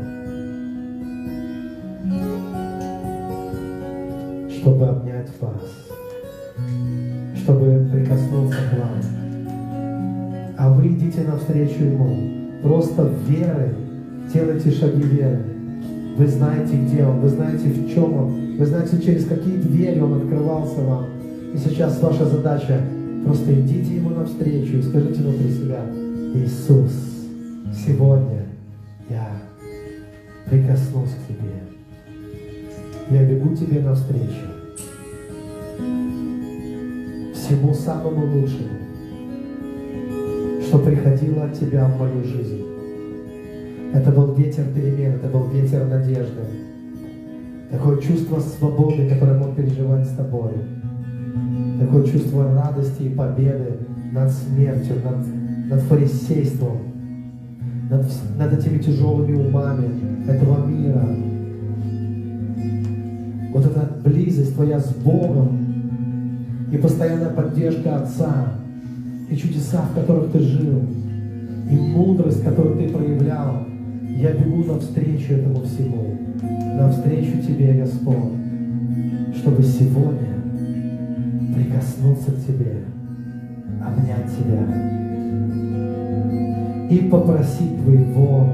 чтобы 4.50 4.86
обнять 4.86 5.30
вас, 5.40 5.62
чтобы 7.36 7.88
прикоснуться 7.92 8.58
к 8.70 8.78
вам. 8.78 8.98
А 10.58 10.72
вы 10.72 10.88
идите 10.88 11.22
навстречу 11.22 11.84
Ему. 11.84 12.16
Просто 12.62 13.10
верой 13.26 13.74
делайте 14.32 14.70
шаги 14.70 15.02
веры. 15.02 15.40
Вы 16.16 16.26
знаете, 16.26 16.76
где 16.76 17.04
Он, 17.04 17.20
вы 17.20 17.28
знаете, 17.28 17.68
в 17.68 17.92
чем 17.92 18.14
Он, 18.14 18.41
вы 18.58 18.66
знаете, 18.66 19.00
через 19.00 19.26
какие 19.26 19.56
двери 19.56 20.00
Он 20.00 20.14
открывался 20.14 20.80
вам. 20.82 21.06
И 21.54 21.58
сейчас 21.58 22.00
ваша 22.00 22.26
задача 22.26 22.80
просто 23.24 23.52
идите 23.52 23.96
Ему 23.96 24.10
навстречу 24.10 24.78
и 24.78 24.82
скажите 24.82 25.22
внутри 25.22 25.50
себя, 25.50 25.84
Иисус, 26.34 26.92
сегодня 27.86 28.46
я 29.08 29.28
прикоснусь 30.46 31.10
к 31.10 31.28
Тебе. 31.28 31.62
Я 33.10 33.24
бегу 33.24 33.54
Тебе 33.54 33.80
навстречу. 33.80 34.46
Всему 37.34 37.74
самому 37.74 38.26
лучшему, 38.26 38.78
что 40.66 40.78
приходило 40.78 41.44
от 41.44 41.58
Тебя 41.58 41.86
в 41.86 41.98
мою 41.98 42.24
жизнь. 42.24 42.64
Это 43.92 44.10
был 44.10 44.34
ветер 44.34 44.64
перемен, 44.74 45.16
это 45.16 45.28
был 45.28 45.48
ветер 45.48 45.86
надежды. 45.86 46.71
Такое 47.72 48.02
чувство 48.02 48.38
свободы, 48.38 49.08
которое 49.08 49.38
мог 49.38 49.56
переживать 49.56 50.06
с 50.06 50.14
тобой. 50.14 50.52
Такое 51.80 52.04
чувство 52.04 52.52
радости 52.52 53.04
и 53.04 53.08
победы 53.08 53.78
над 54.12 54.30
смертью, 54.30 54.96
над, 55.02 55.70
над 55.70 55.80
фарисейством, 55.84 56.78
над, 57.88 58.06
над 58.36 58.52
этими 58.52 58.76
тяжелыми 58.76 59.34
умами 59.36 59.88
этого 60.28 60.66
мира. 60.66 61.02
Вот 63.54 63.64
эта 63.64 63.88
близость 64.04 64.54
твоя 64.54 64.78
с 64.78 64.94
Богом 64.96 66.68
и 66.70 66.76
постоянная 66.76 67.30
поддержка 67.30 67.96
Отца, 67.96 68.52
и 69.30 69.36
чудеса, 69.36 69.80
в 69.90 69.94
которых 69.94 70.30
ты 70.30 70.40
жил, 70.40 70.82
и 71.70 71.74
мудрость, 71.74 72.44
которую 72.44 72.76
ты 72.76 72.92
проявлял, 72.92 73.66
я 74.16 74.32
бегу 74.32 74.64
навстречу 74.64 75.34
этому 75.34 75.62
всему, 75.62 76.16
навстречу 76.76 77.42
Тебе, 77.42 77.74
Господь, 77.74 78.32
чтобы 79.34 79.62
сегодня 79.62 80.34
прикоснуться 81.54 82.32
к 82.32 82.46
Тебе, 82.46 82.84
обнять 83.84 84.30
Тебя 84.36 84.62
и 86.90 87.08
попросить 87.08 87.82
Твоего 87.82 88.48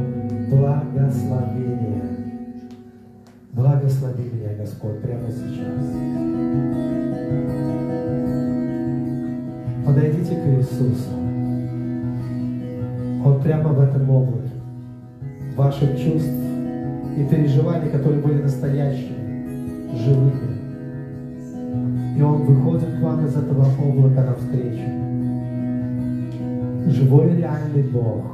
благословения. 0.49 2.03
Благослови 3.53 4.31
меня, 4.33 4.55
Господь, 4.59 5.03
прямо 5.03 5.29
сейчас. 5.31 5.85
Подойдите 9.85 10.37
к 10.37 10.47
Иисусу. 10.59 11.11
Он 13.25 13.43
прямо 13.43 13.71
в 13.71 13.81
этом 13.81 14.09
облаке 14.11 14.48
ваших 15.59 15.99
чувств 16.01 16.31
и 17.17 17.25
переживаний, 17.25 17.91
которые 17.91 18.23
были 18.23 18.43
настоящими, 18.43 19.97
живыми. 19.97 20.57
И 22.17 22.23
Он 22.23 22.43
выходит 22.45 22.97
к 22.97 23.03
вам 23.03 23.27
из 23.27 23.37
этого 23.37 23.67
облака 23.67 24.25
навстречу. 24.25 24.89
Живой 26.87 27.37
реальный 27.37 27.83
Бог, 27.91 28.25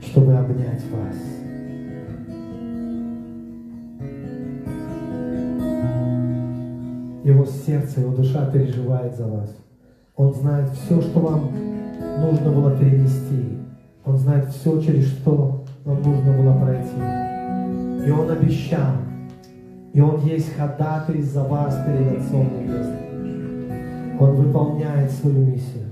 чтобы 0.00 0.34
обнять 0.34 0.84
вас. 0.92 1.16
Его 7.24 7.44
сердце, 7.46 8.00
его 8.00 8.14
душа 8.14 8.48
переживает 8.52 9.16
за 9.16 9.26
вас. 9.26 9.56
Он 10.14 10.32
знает 10.32 10.68
все, 10.70 11.00
что 11.02 11.18
вам 11.18 11.50
нужно 12.20 12.52
было 12.52 12.70
перенести. 12.78 13.58
Он 14.04 14.16
знает 14.16 14.50
все, 14.50 14.80
через 14.80 15.06
что 15.08 15.55
нам 15.86 16.02
нужно 16.02 16.32
было 16.32 16.52
пройти. 16.60 18.06
И 18.06 18.10
Он 18.10 18.30
обещал, 18.30 18.92
и 19.92 20.00
Он 20.00 20.20
есть 20.24 20.54
ходатай 20.56 21.22
за 21.22 21.44
вас 21.44 21.78
перед 21.86 22.18
Отцом 22.18 22.48
Небесным. 22.60 24.20
Он 24.20 24.34
выполняет 24.34 25.10
свою 25.12 25.46
миссию. 25.46 25.84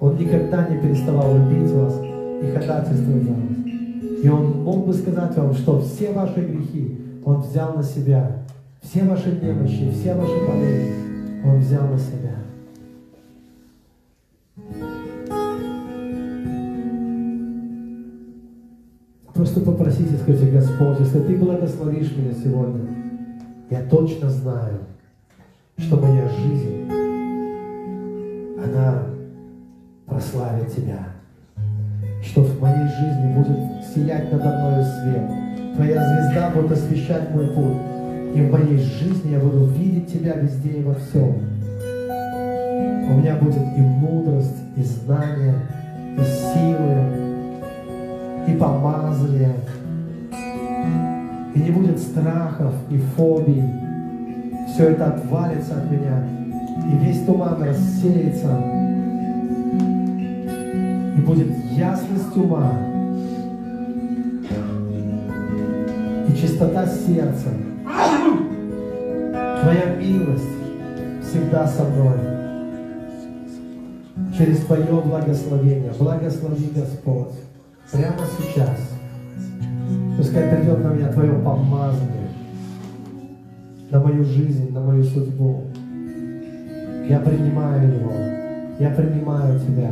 Он 0.00 0.16
никогда 0.16 0.66
не 0.68 0.78
переставал 0.78 1.36
любить 1.36 1.70
вас 1.72 2.00
и 2.42 2.50
ходатайствовать 2.52 3.24
за 3.24 3.30
вас. 3.30 4.24
И 4.24 4.28
Он 4.28 4.62
мог 4.64 4.86
бы 4.86 4.94
сказать 4.94 5.36
вам, 5.36 5.52
что 5.54 5.80
все 5.80 6.12
ваши 6.12 6.40
грехи 6.40 6.98
Он 7.24 7.42
взял 7.42 7.74
на 7.74 7.82
себя. 7.82 8.38
Все 8.80 9.04
ваши 9.04 9.30
немощи, 9.40 9.92
все 9.92 10.14
ваши 10.14 10.34
болезни 10.46 10.92
Он 11.44 11.60
взял 11.60 11.86
на 11.86 11.98
себя. 11.98 12.32
Просто 19.42 19.60
попросите, 19.62 20.16
скажите, 20.22 20.52
Господь, 20.52 21.00
если 21.00 21.18
Ты 21.18 21.36
благословишь 21.36 22.16
меня 22.16 22.32
сегодня, 22.32 22.82
я 23.70 23.80
точно 23.90 24.30
знаю, 24.30 24.78
что 25.78 25.96
моя 25.96 26.28
жизнь, 26.28 26.88
она 28.64 29.02
прославит 30.06 30.72
Тебя. 30.72 31.08
Что 32.22 32.42
в 32.42 32.60
моей 32.60 32.86
жизни 32.86 33.34
будет 33.36 33.84
сиять 33.92 34.30
надо 34.30 34.44
мною 34.44 34.84
свет. 34.84 35.74
Твоя 35.74 36.04
звезда 36.04 36.50
будет 36.54 36.70
освещать 36.70 37.34
мой 37.34 37.48
путь. 37.48 38.36
И 38.36 38.42
в 38.42 38.52
моей 38.52 38.78
жизни 38.78 39.32
я 39.32 39.40
буду 39.40 39.64
видеть 39.64 40.12
Тебя 40.12 40.34
везде 40.34 40.68
и 40.68 40.84
во 40.84 40.94
всем. 40.94 41.34
У 43.10 43.18
меня 43.18 43.34
будет 43.42 43.76
и 43.76 43.80
мудрость, 43.80 44.62
и 44.76 44.82
знание, 44.84 45.56
и 46.16 46.20
силы, 46.20 47.21
и 48.46 48.52
помазания. 48.52 49.54
И 51.54 51.60
не 51.60 51.70
будет 51.70 51.98
страхов 51.98 52.72
и 52.90 52.98
фобий. 53.16 53.62
Все 54.68 54.90
это 54.90 55.06
отвалится 55.06 55.74
от 55.76 55.90
меня. 55.90 56.26
И 56.90 56.96
весь 57.04 57.24
туман 57.24 57.62
рассеется. 57.62 58.58
И 61.16 61.20
будет 61.20 61.48
ясность 61.72 62.36
ума. 62.36 62.72
И 66.28 66.36
чистота 66.36 66.86
сердца. 66.86 67.48
Твоя 69.62 69.94
милость 69.96 70.44
всегда 71.22 71.66
со 71.66 71.84
мной. 71.84 72.18
через 74.36 74.58
Твое 74.64 75.00
благословение. 75.04 75.92
Благослови, 75.98 76.72
Господь, 76.74 77.34
прямо 77.92 78.24
сейчас. 78.38 78.90
Пускай 80.16 80.48
придет 80.48 80.82
на 80.82 80.88
меня 80.88 81.12
Твое 81.12 81.32
помазание, 81.32 82.28
на 83.90 84.00
мою 84.00 84.24
жизнь, 84.24 84.72
на 84.72 84.80
мою 84.80 85.04
судьбу. 85.04 85.64
Я 87.08 87.20
принимаю 87.20 87.94
его, 87.94 88.12
я 88.78 88.90
принимаю 88.90 89.60
Тебя. 89.60 89.90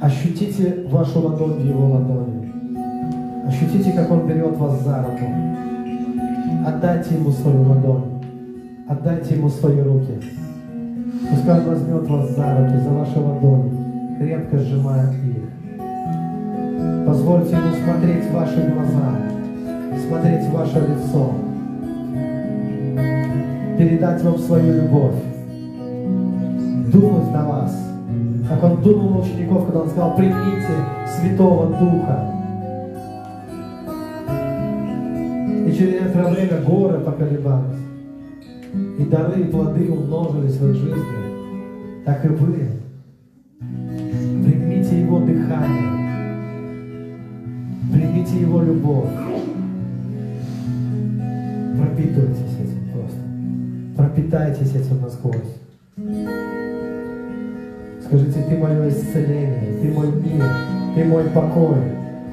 Ощутите 0.00 0.86
вашу 0.90 1.20
ладонь 1.20 1.60
в 1.60 1.64
его 1.64 1.88
ладони. 1.88 2.52
Ощутите, 3.46 3.92
как 3.92 4.10
он 4.10 4.26
берет 4.26 4.56
вас 4.56 4.82
за 4.82 5.02
руку. 5.02 5.24
Отдайте 6.66 7.14
ему 7.14 7.30
свою 7.30 7.62
ладонь. 7.62 8.22
Отдайте 8.88 9.34
ему 9.34 9.48
свои 9.48 9.80
руки. 9.80 10.20
Пускай 11.30 11.60
он 11.60 11.66
возьмет 11.66 12.08
вас 12.08 12.30
за 12.36 12.58
руки, 12.58 12.78
за 12.78 12.90
ваши 12.90 13.18
ладони, 13.18 13.77
крепко 14.18 14.58
сжимая 14.58 15.12
их. 15.12 15.48
Позвольте 17.06 17.52
ему 17.52 17.74
смотреть 17.84 18.24
в 18.24 18.34
ваши 18.34 18.72
глаза, 18.72 19.16
смотреть 20.06 20.44
в 20.44 20.52
ваше 20.52 20.80
лицо, 20.80 21.32
передать 23.78 24.22
вам 24.22 24.38
свою 24.38 24.82
любовь, 24.82 25.22
думать 26.92 27.32
на 27.32 27.48
вас, 27.48 27.76
как 28.48 28.64
он 28.64 28.82
думал 28.82 29.10
на 29.10 29.18
учеников, 29.20 29.66
когда 29.66 29.80
он 29.80 29.88
сказал, 29.88 30.16
примите 30.16 30.66
Святого 31.06 31.66
Духа. 31.78 32.34
И 35.66 35.72
через 35.72 36.00
некоторое 36.00 36.34
время 36.34 36.60
горы 36.62 36.98
поколебались, 37.00 37.78
и 38.98 39.04
дары 39.04 39.40
и 39.42 39.44
плоды 39.44 39.90
умножились 39.90 40.56
в 40.56 40.70
их 40.70 40.76
жизни, 40.76 42.04
так 42.04 42.24
и 42.24 42.28
вы. 42.28 42.77
Дыхание, 45.48 46.44
примите 47.90 48.40
Его 48.40 48.60
любовь, 48.60 49.08
пропитывайтесь 51.78 52.58
этим 52.60 52.82
просто, 52.92 53.16
пропитайтесь 53.96 54.74
этим 54.74 55.00
насквозь. 55.00 55.36
Скажите, 58.04 58.42
Ты 58.42 58.58
мое 58.58 58.90
исцеление, 58.90 59.78
Ты 59.80 59.90
мой 59.90 60.12
мир, 60.12 60.44
Ты 60.94 61.04
мой 61.06 61.24
покой, 61.30 61.78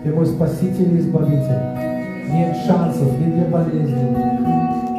Ты 0.04 0.13
мой 0.13 0.25
Спаситель 0.25 0.95
и 0.95 0.99
Избавитель. 0.99 2.34
Нет 2.34 2.58
шансов 2.67 3.17
ни 3.17 3.32
для 3.32 3.45
болезни, 3.45 4.17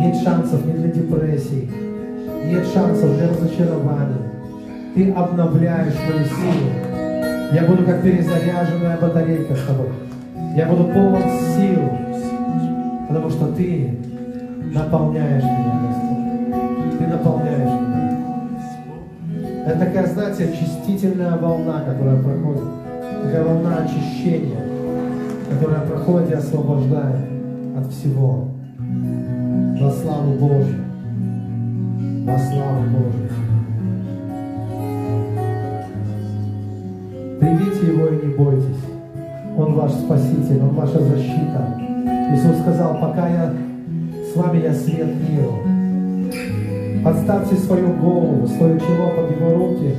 нет 0.00 0.16
шансов 0.24 0.64
ни 0.64 0.72
для 0.72 0.88
депрессии, 0.88 1.68
нет 2.46 2.66
шансов 2.72 3.14
для 3.18 3.28
разочарования. 3.28 4.32
Ты 4.94 5.12
обновляешь 5.12 5.94
мою 6.08 6.24
силу. 6.24 6.85
Я 7.52 7.64
буду 7.64 7.84
как 7.84 8.02
перезаряженная 8.02 8.98
батарейка 9.00 9.54
с 9.54 9.62
тобой. 9.62 9.88
Я 10.56 10.66
буду 10.66 10.84
полон 10.84 11.22
сил, 11.54 11.82
потому 13.08 13.30
что 13.30 13.46
Ты 13.52 13.98
наполняешь 14.74 15.44
меня, 15.44 15.80
Господь. 15.86 16.98
Ты 16.98 17.06
наполняешь 17.06 17.80
меня. 17.80 17.96
Это 19.66 19.78
такая, 19.78 20.06
знаете, 20.06 20.44
очистительная 20.44 21.36
волна, 21.36 21.80
которая 21.80 22.22
проходит. 22.22 22.64
Такая 23.22 23.44
волна 23.44 23.78
очищения, 23.84 24.60
которая 25.50 25.80
проходит 25.86 26.30
и 26.30 26.34
освобождает 26.34 27.26
от 27.76 27.86
всего. 27.92 28.48
Во 29.80 29.90
славу 29.90 30.32
Божью. 30.32 30.84
Во 32.24 32.38
славу 32.38 32.82
Божью. 32.90 33.25
Примите 37.40 37.86
Его 37.86 38.06
и 38.08 38.26
не 38.26 38.34
бойтесь. 38.34 38.84
Он 39.56 39.74
ваш 39.74 39.92
Спаситель, 39.92 40.60
Он 40.62 40.74
ваша 40.74 41.00
защита. 41.00 41.78
Иисус 42.32 42.60
сказал, 42.60 42.98
пока 43.00 43.28
я 43.28 43.52
с 44.32 44.36
вами, 44.36 44.62
я 44.62 44.72
свет 44.72 45.08
миру. 45.28 45.58
Подставьте 47.04 47.56
свою 47.56 47.92
голову, 47.94 48.46
свое 48.46 48.80
чело 48.80 49.10
под 49.16 49.30
Его 49.30 49.54
руки. 49.54 49.94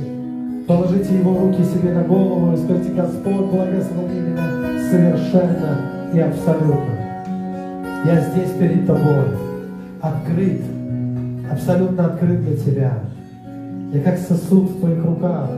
Положите 0.66 1.16
Его 1.16 1.38
руки 1.40 1.64
себе 1.64 1.92
на 1.92 2.02
голову 2.02 2.52
и 2.52 2.56
скажите, 2.56 2.92
Господь, 2.92 3.46
благослови 3.46 4.20
меня 4.20 4.46
совершенно 4.90 5.80
и 6.12 6.20
абсолютно. 6.20 6.94
Я 8.04 8.20
здесь 8.20 8.50
перед 8.58 8.86
Тобой, 8.86 9.24
открыт, 10.00 10.60
абсолютно 11.50 12.06
открыт 12.06 12.44
для 12.44 12.56
Тебя. 12.56 12.92
Я 13.90 14.02
как 14.02 14.18
сосуд 14.18 14.70
в 14.70 14.80
Твоих 14.80 15.02
руках. 15.02 15.48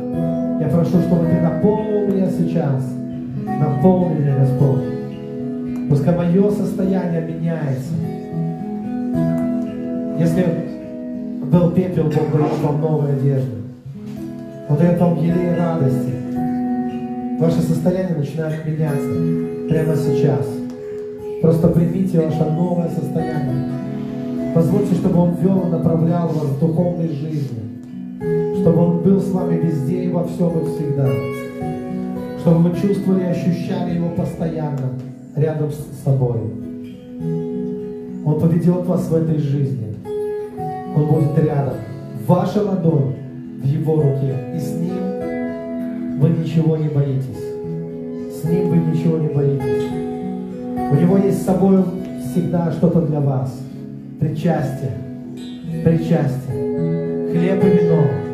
Я 0.60 0.68
прошу, 0.68 1.00
чтобы 1.00 1.26
Ты 1.26 1.40
наполнил 1.40 2.06
меня 2.06 2.30
сейчас. 2.30 2.84
Наполни 3.44 4.20
меня, 4.20 4.36
Господь. 4.38 5.88
Пускай 5.88 6.16
мое 6.16 6.50
состояние 6.52 7.22
меняется. 7.22 7.92
Если 10.16 10.44
был 11.50 11.72
пепел, 11.72 12.04
Бог 12.04 12.12
дает 12.12 12.60
вам 12.62 12.80
новые 12.80 13.14
одежды. 13.14 13.56
Он 14.68 14.76
дает 14.76 15.00
вам 15.00 15.16
елей 15.16 15.56
радости. 15.56 16.14
Ваше 17.40 17.60
состояние 17.62 18.16
начинает 18.16 18.64
меняться 18.64 19.68
прямо 19.68 19.96
сейчас. 19.96 20.46
Просто 21.42 21.66
примите 21.68 22.20
ваше 22.20 22.44
новое 22.44 22.90
состояние. 22.90 24.52
Позвольте, 24.54 24.94
чтобы 24.94 25.18
Он 25.18 25.34
вел 25.40 25.66
и 25.66 25.70
направлял 25.70 26.28
вас 26.28 26.44
в 26.44 26.60
духовной 26.60 27.08
жизни. 27.08 27.59
Чтобы 28.60 28.82
Он 28.82 28.98
был 28.98 29.18
с 29.18 29.30
вами 29.30 29.56
везде 29.56 30.04
и 30.04 30.08
во 30.08 30.24
всем 30.24 30.50
и 30.58 30.64
всегда. 30.66 31.08
Чтобы 32.40 32.68
вы 32.68 32.76
чувствовали 32.78 33.22
и 33.22 33.26
ощущали 33.26 33.94
Его 33.94 34.10
постоянно 34.10 34.98
рядом 35.34 35.70
с 35.70 36.04
собой. 36.04 36.40
Он 38.26 38.38
поведет 38.38 38.84
вас 38.84 39.08
в 39.08 39.14
этой 39.14 39.38
жизни. 39.38 39.96
Он 40.94 41.06
будет 41.06 41.38
рядом. 41.38 41.74
Ваша 42.26 42.62
ладонь 42.62 43.14
в 43.62 43.64
Его 43.64 43.94
руке. 43.96 44.36
И 44.54 44.58
с 44.58 44.74
Ним 44.74 46.18
вы 46.20 46.28
ничего 46.28 46.76
не 46.76 46.88
боитесь. 46.88 48.40
С 48.40 48.44
Ним 48.44 48.68
вы 48.68 48.76
ничего 48.76 49.16
не 49.16 49.28
боитесь. 49.28 49.88
У 50.92 50.94
Него 50.96 51.16
есть 51.16 51.40
с 51.40 51.46
собой 51.46 51.82
всегда 52.30 52.70
что-то 52.72 53.00
для 53.00 53.20
вас. 53.20 53.58
Причастие. 54.18 54.92
Причастие. 55.82 57.30
Хлеб 57.32 57.64
и 57.64 57.68
вино. 57.68 58.29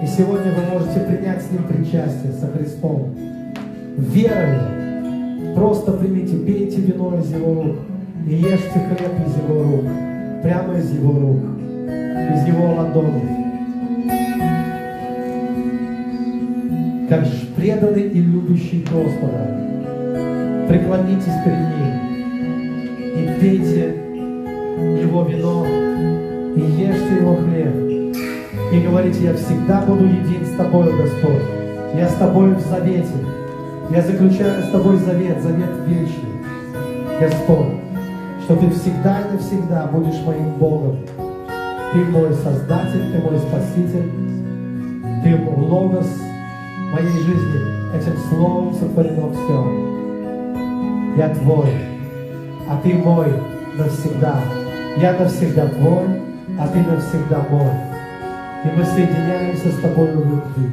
И 0.00 0.06
сегодня 0.06 0.52
вы 0.52 0.78
можете 0.78 1.00
принять 1.00 1.42
с 1.42 1.50
Ним 1.50 1.64
причастие 1.64 2.32
со 2.32 2.46
Христом. 2.46 3.14
Верою. 3.96 5.54
Просто 5.56 5.92
примите, 5.92 6.36
пейте 6.36 6.80
вино 6.80 7.18
из 7.18 7.32
Его 7.32 7.62
рук 7.62 7.76
и 8.28 8.34
ешьте 8.34 8.78
хлеб 8.78 9.12
из 9.26 9.36
Его 9.36 9.62
рук. 9.62 9.84
Прямо 10.42 10.78
из 10.78 10.92
Его 10.92 11.12
рук. 11.18 11.40
Из 11.88 12.46
Его 12.46 12.74
ладони. 12.74 13.22
Как 17.08 17.26
преданный 17.56 18.02
и 18.02 18.20
любящий 18.20 18.82
Господа. 18.82 19.46
Преклонитесь 20.68 21.42
перед 21.44 21.58
Ним 21.74 21.88
и 23.16 23.40
пейте 23.40 23.94
Его 25.02 25.24
вино 25.24 25.66
и 26.54 26.60
ешьте 26.60 27.16
Его 27.20 27.34
хлеб. 27.34 27.97
И 28.70 28.80
говорите, 28.80 29.24
я 29.24 29.34
всегда 29.34 29.80
буду 29.80 30.04
един 30.04 30.44
с 30.44 30.50
Тобой, 30.56 30.92
Господь. 30.94 31.42
Я 31.94 32.06
с 32.08 32.14
Тобой 32.16 32.54
в 32.54 32.60
завете. 32.60 33.14
Я 33.90 34.02
заключаю 34.02 34.62
с 34.62 34.68
Тобой 34.70 34.96
завет, 34.98 35.40
завет 35.42 35.70
вечный. 35.86 36.28
Господь, 37.18 37.80
что 38.44 38.56
Ты 38.56 38.68
всегда 38.70 39.22
и 39.22 39.32
навсегда 39.32 39.86
будешь 39.86 40.20
моим 40.26 40.50
Богом. 40.58 40.96
Ты 41.94 42.04
мой 42.04 42.34
Создатель, 42.34 43.10
Ты 43.10 43.18
мой 43.22 43.38
Спаситель, 43.38 44.12
Ты 45.24 45.40
логос 45.56 46.10
моей 46.92 47.08
жизни. 47.08 47.78
Этим 47.96 48.18
словом 48.28 48.74
сотворено 48.74 49.32
все. 49.32 49.64
Я 51.16 51.34
Твой, 51.34 51.70
а 52.68 52.78
Ты 52.82 52.92
мой 52.92 53.32
навсегда. 53.78 54.36
Я 54.98 55.14
навсегда 55.14 55.68
Твой, 55.68 56.04
а 56.60 56.68
Ты 56.68 56.80
навсегда 56.80 57.46
мой. 57.50 57.87
И 58.64 58.68
мы 58.76 58.84
соединяемся 58.84 59.70
с 59.70 59.80
Тобой 59.80 60.12
в 60.12 60.16
любви. 60.16 60.70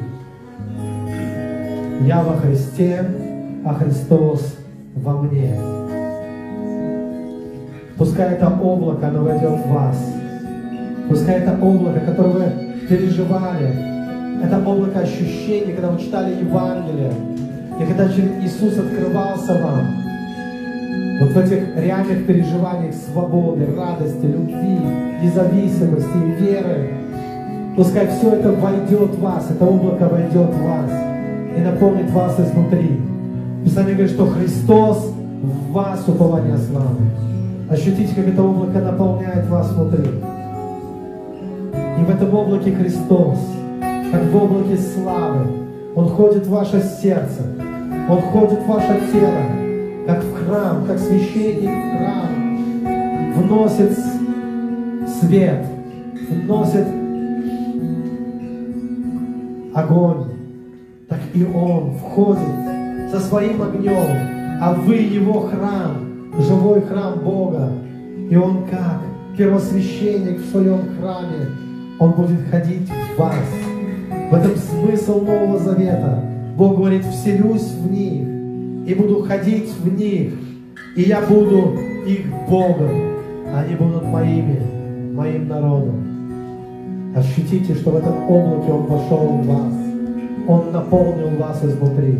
Я 2.06 2.22
во 2.22 2.36
Христе, 2.36 3.04
а 3.64 3.74
Христос 3.74 4.56
во 4.94 5.22
мне. 5.22 5.56
Пускай 7.96 8.34
это 8.34 8.48
облако, 8.48 9.08
оно 9.08 9.22
войдет 9.22 9.60
в 9.64 9.68
вас. 9.68 9.96
Пускай 11.08 11.36
это 11.36 11.56
облако, 11.62 12.00
которое 12.00 12.32
вы 12.32 12.86
переживали, 12.88 13.74
это 14.42 14.58
облако 14.58 15.00
ощущений, 15.00 15.72
когда 15.72 15.90
вы 15.90 16.00
читали 16.00 16.34
Евангелие, 16.40 17.12
и 17.80 17.84
когда 17.84 18.06
Иисус 18.06 18.78
открывался 18.78 19.62
вам, 19.62 19.86
вот 21.20 21.30
в 21.30 21.38
этих 21.38 21.76
реальных 21.76 22.26
переживаниях 22.26 22.94
свободы, 22.94 23.66
радости, 23.74 24.26
любви, 24.26 24.78
независимости 25.22 26.40
веры, 26.40 26.90
Пускай 27.76 28.08
все 28.08 28.30
это 28.30 28.52
войдет 28.52 29.10
в 29.10 29.20
вас, 29.20 29.50
это 29.50 29.66
облако 29.66 30.08
войдет 30.08 30.48
в 30.48 30.62
вас 30.62 30.90
и 31.54 31.60
наполнит 31.60 32.10
вас 32.10 32.40
изнутри. 32.40 33.02
Писание 33.66 33.94
говорит, 33.94 34.14
что 34.14 34.26
Христос 34.28 35.12
в 35.42 35.72
вас 35.72 36.02
упование 36.08 36.56
славы. 36.56 37.04
Ощутите, 37.68 38.14
как 38.14 38.28
это 38.28 38.42
облако 38.42 38.78
наполняет 38.80 39.46
вас 39.48 39.70
внутри. 39.72 40.08
И 41.98 42.04
в 42.04 42.08
этом 42.08 42.34
облаке 42.34 42.72
Христос, 42.72 43.38
как 44.10 44.22
в 44.24 44.36
облаке 44.36 44.78
славы, 44.78 45.46
Он 45.94 46.08
ходит 46.08 46.46
в 46.46 46.50
ваше 46.50 46.82
сердце, 47.02 47.42
Он 48.08 48.22
ходит 48.22 48.60
в 48.60 48.66
ваше 48.68 49.00
тело, 49.12 49.42
как 50.06 50.24
в 50.24 50.32
храм, 50.32 50.86
как 50.86 50.98
священник 50.98 51.68
в 51.68 51.98
храм, 51.98 53.34
вносит 53.34 53.98
свет, 55.20 55.66
вносит 56.30 56.86
огонь, 59.76 60.24
так 61.06 61.20
и 61.34 61.44
Он 61.44 61.92
входит 61.92 63.10
со 63.12 63.20
своим 63.20 63.60
огнем, 63.60 64.58
а 64.60 64.72
вы 64.72 64.94
Его 64.94 65.40
храм, 65.40 66.32
живой 66.40 66.80
храм 66.80 67.18
Бога. 67.20 67.70
И 68.30 68.36
Он 68.36 68.64
как 68.70 69.02
первосвященник 69.36 70.38
в 70.38 70.50
своем 70.50 70.80
храме, 70.98 71.50
Он 72.00 72.12
будет 72.12 72.40
ходить 72.50 72.88
в 72.88 73.18
вас. 73.18 73.34
В 74.30 74.34
этом 74.34 74.56
смысл 74.56 75.20
Нового 75.20 75.58
Завета. 75.58 76.24
Бог 76.56 76.78
говорит, 76.78 77.04
вселюсь 77.04 77.70
в 77.70 77.92
них 77.92 78.26
и 78.88 78.94
буду 78.94 79.22
ходить 79.24 79.70
в 79.78 79.94
них, 79.94 80.32
и 80.96 81.02
я 81.02 81.20
буду 81.20 81.78
их 82.06 82.24
Богом, 82.48 82.90
а 83.52 83.60
они 83.60 83.74
будут 83.74 84.04
моими, 84.04 85.12
моим 85.12 85.48
народом. 85.48 86.15
Ощутите, 87.16 87.74
что 87.74 87.92
в 87.92 87.96
этом 87.96 88.30
облаке 88.30 88.72
Он 88.72 88.82
вошел 88.86 89.26
в 89.26 89.46
вас. 89.46 89.72
Он 90.48 90.70
наполнил 90.70 91.38
вас 91.38 91.64
изнутри. 91.64 92.18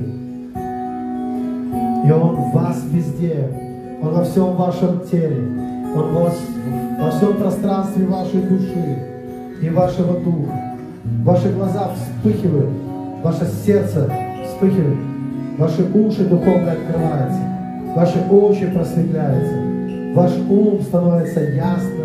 И 2.06 2.10
Он 2.10 2.36
в 2.36 2.52
вас 2.54 2.82
везде. 2.90 3.50
Он 4.02 4.14
во 4.14 4.24
всем 4.24 4.56
вашем 4.56 5.00
теле. 5.00 5.36
Он 5.94 6.14
во, 6.14 6.30
во 7.00 7.10
всем 7.10 7.36
пространстве 7.36 8.06
вашей 8.06 8.40
души 8.40 8.98
и 9.60 9.68
вашего 9.68 10.18
духа. 10.20 10.66
Ваши 11.24 11.52
глаза 11.52 11.90
вспыхивают, 11.94 12.70
ваше 13.22 13.46
сердце 13.64 14.10
вспыхивает, 14.46 14.98
ваши 15.58 15.82
уши 15.92 16.24
духовно 16.24 16.72
открываются, 16.72 17.40
ваши 17.94 18.18
очи 18.30 18.66
просветляются, 18.66 19.54
ваш 20.14 20.32
ум 20.48 20.80
становится 20.82 21.40
ясным 21.40 21.95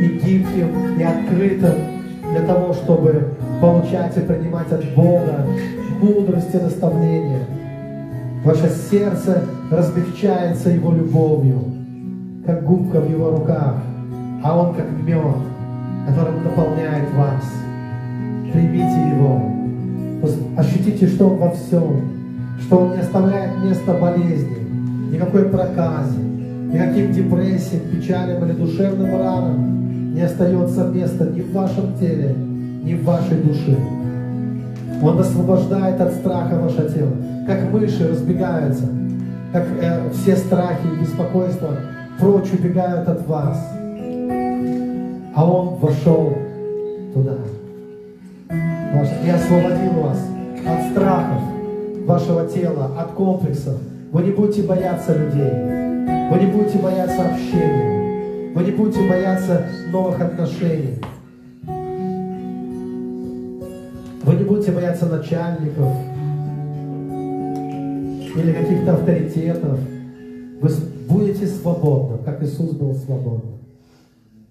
и 0.00 0.08
гибким, 0.08 0.98
и 0.98 1.02
открытым 1.02 1.74
для 2.32 2.40
того, 2.46 2.72
чтобы 2.72 3.34
получать 3.60 4.16
и 4.16 4.20
принимать 4.20 4.72
от 4.72 4.84
Бога 4.94 5.46
мудрость 6.00 6.54
и 6.54 6.58
наставление. 6.58 7.44
Ваше 8.42 8.70
сердце 8.90 9.42
размягчается 9.70 10.70
Его 10.70 10.92
любовью, 10.92 11.60
как 12.46 12.64
губка 12.64 13.00
в 13.00 13.10
Его 13.10 13.30
руках, 13.30 13.74
а 14.42 14.58
Он 14.58 14.74
как 14.74 14.86
мед, 14.90 15.20
которым 16.08 16.44
наполняет 16.44 17.12
вас. 17.14 17.44
Примите 18.52 19.08
Его. 19.14 19.42
Ощутите, 20.56 21.06
что 21.06 21.28
Он 21.28 21.36
во 21.36 21.50
всем, 21.50 22.00
что 22.62 22.78
Он 22.78 22.92
не 22.92 23.00
оставляет 23.00 23.62
места 23.62 23.92
болезни, 23.92 24.56
никакой 25.12 25.44
проказе, 25.44 26.18
никаким 26.18 27.12
депрессиям, 27.12 27.82
печалям 27.90 28.42
или 28.44 28.52
душевным 28.52 29.18
ранам 29.18 29.89
не 30.20 30.26
остается 30.26 30.84
места 30.84 31.24
ни 31.24 31.40
в 31.40 31.50
вашем 31.54 31.94
теле, 31.98 32.34
ни 32.36 32.92
в 32.92 33.04
вашей 33.04 33.38
душе. 33.38 33.74
Он 35.02 35.18
освобождает 35.18 35.98
от 35.98 36.12
страха 36.12 36.56
ваше 36.60 36.92
тело, 36.92 37.12
как 37.46 37.72
мыши 37.72 38.06
разбегаются, 38.06 38.84
как 39.50 39.64
э, 39.80 40.10
все 40.12 40.36
страхи 40.36 40.86
и 40.94 41.00
беспокойства 41.00 41.70
прочь 42.18 42.52
убегают 42.52 43.08
от 43.08 43.26
вас. 43.26 43.66
А 45.34 45.50
Он 45.50 45.76
вошел 45.76 46.34
туда 47.14 47.38
и 49.24 49.30
освободил 49.30 50.02
вас 50.02 50.18
от 50.66 50.90
страхов 50.90 51.42
вашего 52.04 52.46
тела, 52.46 52.90
от 52.98 53.12
комплексов. 53.12 53.76
Вы 54.12 54.22
не 54.24 54.32
будете 54.32 54.64
бояться 54.64 55.16
людей, 55.16 55.50
вы 56.30 56.38
не 56.40 56.52
будете 56.52 56.76
бояться 56.78 57.22
общения, 57.22 57.99
вы 58.54 58.64
не 58.64 58.70
будете 58.72 59.08
бояться 59.08 59.66
новых 59.92 60.20
отношений. 60.20 60.98
Вы 64.22 64.34
не 64.34 64.44
будете 64.44 64.72
бояться 64.72 65.06
начальников 65.06 65.94
или 68.36 68.52
каких-то 68.52 68.94
авторитетов. 68.94 69.78
Вы 70.60 70.70
будете 71.08 71.46
свободны, 71.46 72.18
как 72.24 72.42
Иисус 72.42 72.72
был 72.72 72.94
свободным. 72.94 73.58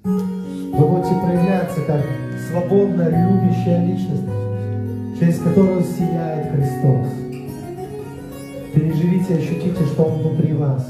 Вы 0.03 0.85
будете 0.87 1.13
проявляться 1.21 1.81
как 1.85 2.01
свободная, 2.49 3.09
любящая 3.09 3.85
личность, 3.85 4.23
через 5.19 5.39
которую 5.39 5.83
сияет 5.83 6.51
Христос. 6.51 7.07
Переживите, 8.73 9.35
ощутите, 9.35 9.85
что 9.85 10.03
Он 10.03 10.19
внутри 10.19 10.53
вас. 10.53 10.87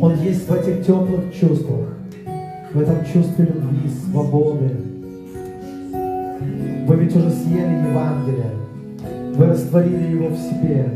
Он 0.00 0.14
есть 0.22 0.48
в 0.48 0.54
этих 0.54 0.86
теплых 0.86 1.34
чувствах, 1.34 1.97
в 2.72 2.80
этом 2.80 3.04
чувстве 3.04 3.46
любви, 3.46 3.90
свободы. 4.04 4.70
Вы 6.86 6.96
ведь 6.96 7.16
уже 7.16 7.30
съели 7.30 7.88
Евангелие, 7.88 8.52
вы 9.34 9.46
растворили 9.46 10.12
его 10.12 10.28
в 10.28 10.36
себе. 10.36 10.86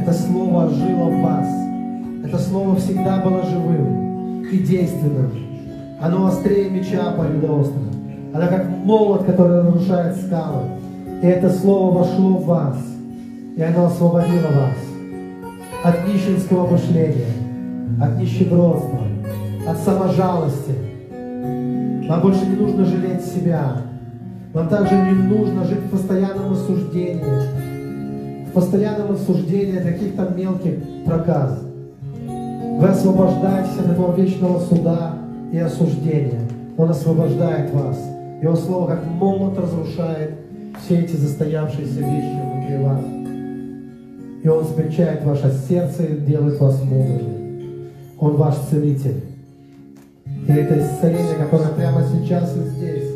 Это 0.00 0.12
слово 0.12 0.68
жило 0.70 1.08
в 1.08 1.22
вас. 1.22 1.46
Это 2.24 2.38
слово 2.38 2.76
всегда 2.76 3.18
было 3.18 3.42
живым 3.44 4.44
и 4.44 4.58
действенным. 4.58 5.32
Оно 6.00 6.26
острее 6.26 6.70
меча 6.70 7.12
по 7.12 7.22
острова. 7.22 7.92
Оно 8.34 8.48
как 8.48 8.68
молот, 8.84 9.24
который 9.24 9.62
разрушает 9.62 10.16
скалы. 10.16 10.64
И 11.22 11.26
это 11.26 11.50
слово 11.50 11.98
вошло 11.98 12.36
в 12.38 12.46
вас. 12.46 12.78
И 13.56 13.62
оно 13.62 13.86
освободило 13.86 14.48
вас 14.48 14.92
от 15.84 16.06
нищенского 16.06 16.66
мышления, 16.68 17.26
от 18.00 18.18
нищебродства, 18.18 19.00
от 19.68 19.78
саможалости. 19.78 20.91
Вам 22.08 22.20
больше 22.20 22.46
не 22.46 22.56
нужно 22.56 22.84
жалеть 22.84 23.24
себя. 23.24 23.76
Вам 24.52 24.68
также 24.68 24.94
не 24.94 25.12
нужно 25.12 25.64
жить 25.64 25.80
в 25.80 25.90
постоянном 25.90 26.52
осуждении, 26.52 28.46
в 28.46 28.52
постоянном 28.52 29.12
осуждении 29.12 29.78
каких-то 29.78 30.28
мелких 30.36 30.74
проказ. 31.06 31.60
Вы 32.26 32.86
освобождаетесь 32.88 33.78
от 33.78 33.92
этого 33.92 34.14
вечного 34.14 34.60
суда 34.60 35.14
и 35.52 35.58
осуждения. 35.58 36.40
Он 36.76 36.90
освобождает 36.90 37.72
вас. 37.72 37.98
Его 38.42 38.56
слово 38.56 38.88
как 38.88 39.06
молот 39.06 39.58
разрушает 39.58 40.32
все 40.84 41.00
эти 41.00 41.16
застоявшиеся 41.16 42.00
вещи 42.00 42.40
внутри 42.42 42.84
вас. 42.84 43.00
И 44.42 44.48
Он 44.48 44.64
смягчает 44.64 45.24
ваше 45.24 45.52
сердце 45.68 46.04
и 46.04 46.16
делает 46.16 46.60
вас 46.60 46.82
мудрыми. 46.82 47.90
Он 48.18 48.36
ваш 48.36 48.56
целитель. 48.68 49.31
И 50.48 50.52
это 50.52 50.80
исцеление, 50.80 51.36
которое 51.36 51.68
прямо 51.68 52.02
сейчас 52.02 52.56
и 52.56 52.60
здесь. 52.60 53.10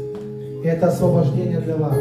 И 0.62 0.66
это 0.66 0.88
освобождение 0.88 1.60
для 1.60 1.76
вас. 1.76 1.98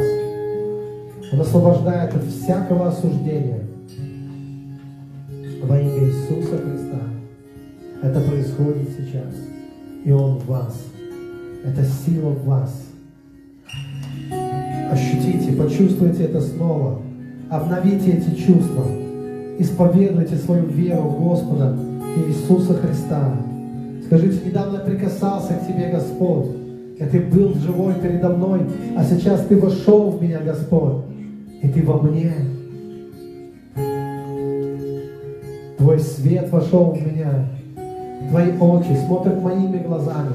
Он 1.34 1.42
освобождает 1.42 2.14
от 2.14 2.24
всякого 2.26 2.90
осуждения. 2.90 3.62
Во 5.64 5.80
имя 5.80 6.06
Иисуса 6.06 6.58
Христа. 6.58 7.02
Это 8.04 8.22
происходит 8.22 8.90
сейчас. 8.98 9.34
И 10.04 10.12
Он 10.12 10.38
в 10.38 10.46
вас. 10.46 10.76
Это 11.66 11.84
сила 11.84 12.30
в 12.30 12.46
вас. 12.46 12.86
Ощутите, 14.92 15.54
почувствуйте 15.54 16.26
это 16.26 16.40
снова. 16.40 17.02
Обновите 17.50 18.12
эти 18.12 18.36
чувства. 18.36 18.86
Исповедуйте 19.58 20.36
свою 20.36 20.66
веру 20.68 21.04
в 21.04 21.24
Господа 21.24 21.76
Иисуса 22.28 22.76
Христа. 22.76 23.36
Скажите, 24.06 24.46
недавно 24.46 24.80
прикасался 24.80 25.54
к 25.56 25.68
тебе 25.68 25.90
Господь, 25.90 26.48
и 27.00 27.04
ты 27.06 27.22
был 27.22 27.56
живой 27.56 27.96
передо 27.96 28.30
мной, 28.30 28.62
а 28.96 29.04
сейчас 29.04 29.46
ты 29.48 29.58
вошел 29.58 30.12
в 30.12 30.22
меня, 30.22 30.40
Господь, 30.40 31.06
и 31.62 31.68
ты 31.68 31.84
во 31.84 32.00
мне. 32.02 32.32
Твой 35.78 36.00
свет 36.00 36.52
вошел 36.52 36.92
в 36.92 37.02
меня. 37.02 37.48
Твои 38.30 38.52
очи 38.58 38.96
смотрят 39.06 39.42
моими 39.42 39.80
глазами. 39.80 40.34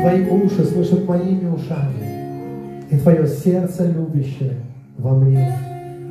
Твои 0.00 0.28
уши 0.28 0.64
слышат 0.64 1.08
моими 1.08 1.48
ушами. 1.48 2.84
И 2.90 2.96
твое 2.98 3.26
сердце 3.26 3.86
любящее 3.86 4.54
во 4.98 5.14
мне. 5.14 5.52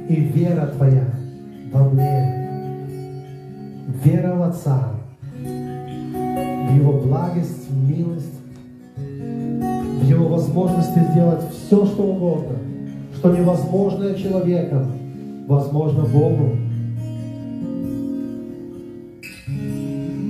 И 0.10 0.16
вера 0.16 0.68
твоя 0.76 1.06
во 1.72 1.90
мне. 1.90 2.48
Вера 4.04 4.36
в 4.36 4.44
Отца, 4.44 4.95
в 6.66 6.76
Его 6.76 6.94
благость, 6.94 7.70
милость, 7.72 8.34
в 8.98 10.08
Его 10.08 10.28
возможности 10.28 11.00
сделать 11.12 11.42
все, 11.52 11.86
что 11.86 12.04
угодно, 12.04 12.58
что 13.16 13.36
невозможное 13.36 14.16
человеком, 14.16 14.92
возможно 15.48 16.04
Богу. 16.06 16.58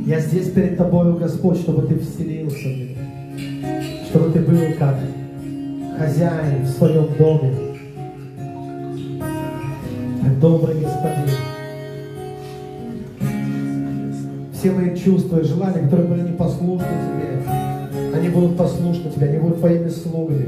Я 0.06 0.20
здесь 0.20 0.52
перед 0.52 0.78
Тобою, 0.78 1.16
Господь, 1.16 1.58
чтобы 1.58 1.88
Ты 1.88 1.98
вселился 2.00 2.56
в 2.56 2.78
меня, 2.78 3.82
чтобы 4.10 4.32
Ты 4.32 4.40
был 4.42 4.60
как 4.78 5.00
хозяин 5.98 6.64
в 6.64 6.70
своем 6.70 7.08
доме, 7.18 7.54
как 10.22 10.40
добрый 10.40 10.76
господин. 10.76 11.25
Все 14.66 14.74
мои 14.74 14.96
чувства 14.96 15.42
и 15.42 15.44
желания, 15.44 15.84
которые 15.84 16.08
были 16.08 16.22
непослушны 16.22 16.88
Тебе, 16.88 17.40
они 18.16 18.30
будут 18.30 18.58
послушны 18.58 19.12
Тебе, 19.12 19.28
они 19.28 19.38
будут 19.38 19.60
Твоими 19.60 19.90
слугами. 19.90 20.48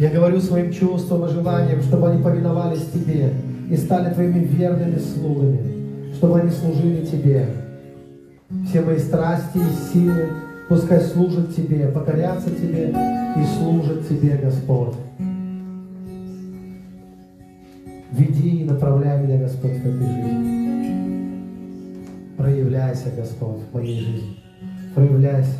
Я 0.00 0.10
говорю 0.10 0.40
своим 0.40 0.72
чувствам 0.72 1.24
и 1.24 1.28
желаниям, 1.28 1.80
чтобы 1.82 2.10
они 2.10 2.20
повиновались 2.20 2.84
Тебе 2.92 3.30
и 3.70 3.76
стали 3.76 4.12
Твоими 4.12 4.40
верными 4.40 4.98
слугами, 4.98 6.14
чтобы 6.16 6.40
они 6.40 6.50
служили 6.50 7.04
Тебе. 7.04 7.46
Все 8.68 8.80
мои 8.80 8.98
страсти 8.98 9.58
и 9.58 9.92
силы 9.92 10.30
пускай 10.68 11.00
служат 11.00 11.54
Тебе, 11.54 11.86
покорятся 11.94 12.50
Тебе 12.50 12.88
и 12.88 13.44
служат 13.56 14.08
Тебе, 14.08 14.36
Господь. 14.42 14.96
Веди 18.10 18.62
и 18.62 18.64
направляй 18.64 19.22
меня, 19.22 19.38
Господь, 19.38 19.74
в 19.74 19.86
этой 19.86 20.06
жизни. 20.08 20.51
Проявляйся, 22.42 23.08
Господь, 23.16 23.60
в 23.70 23.72
моей 23.72 24.00
жизни. 24.00 24.36
Проявляйся. 24.96 25.54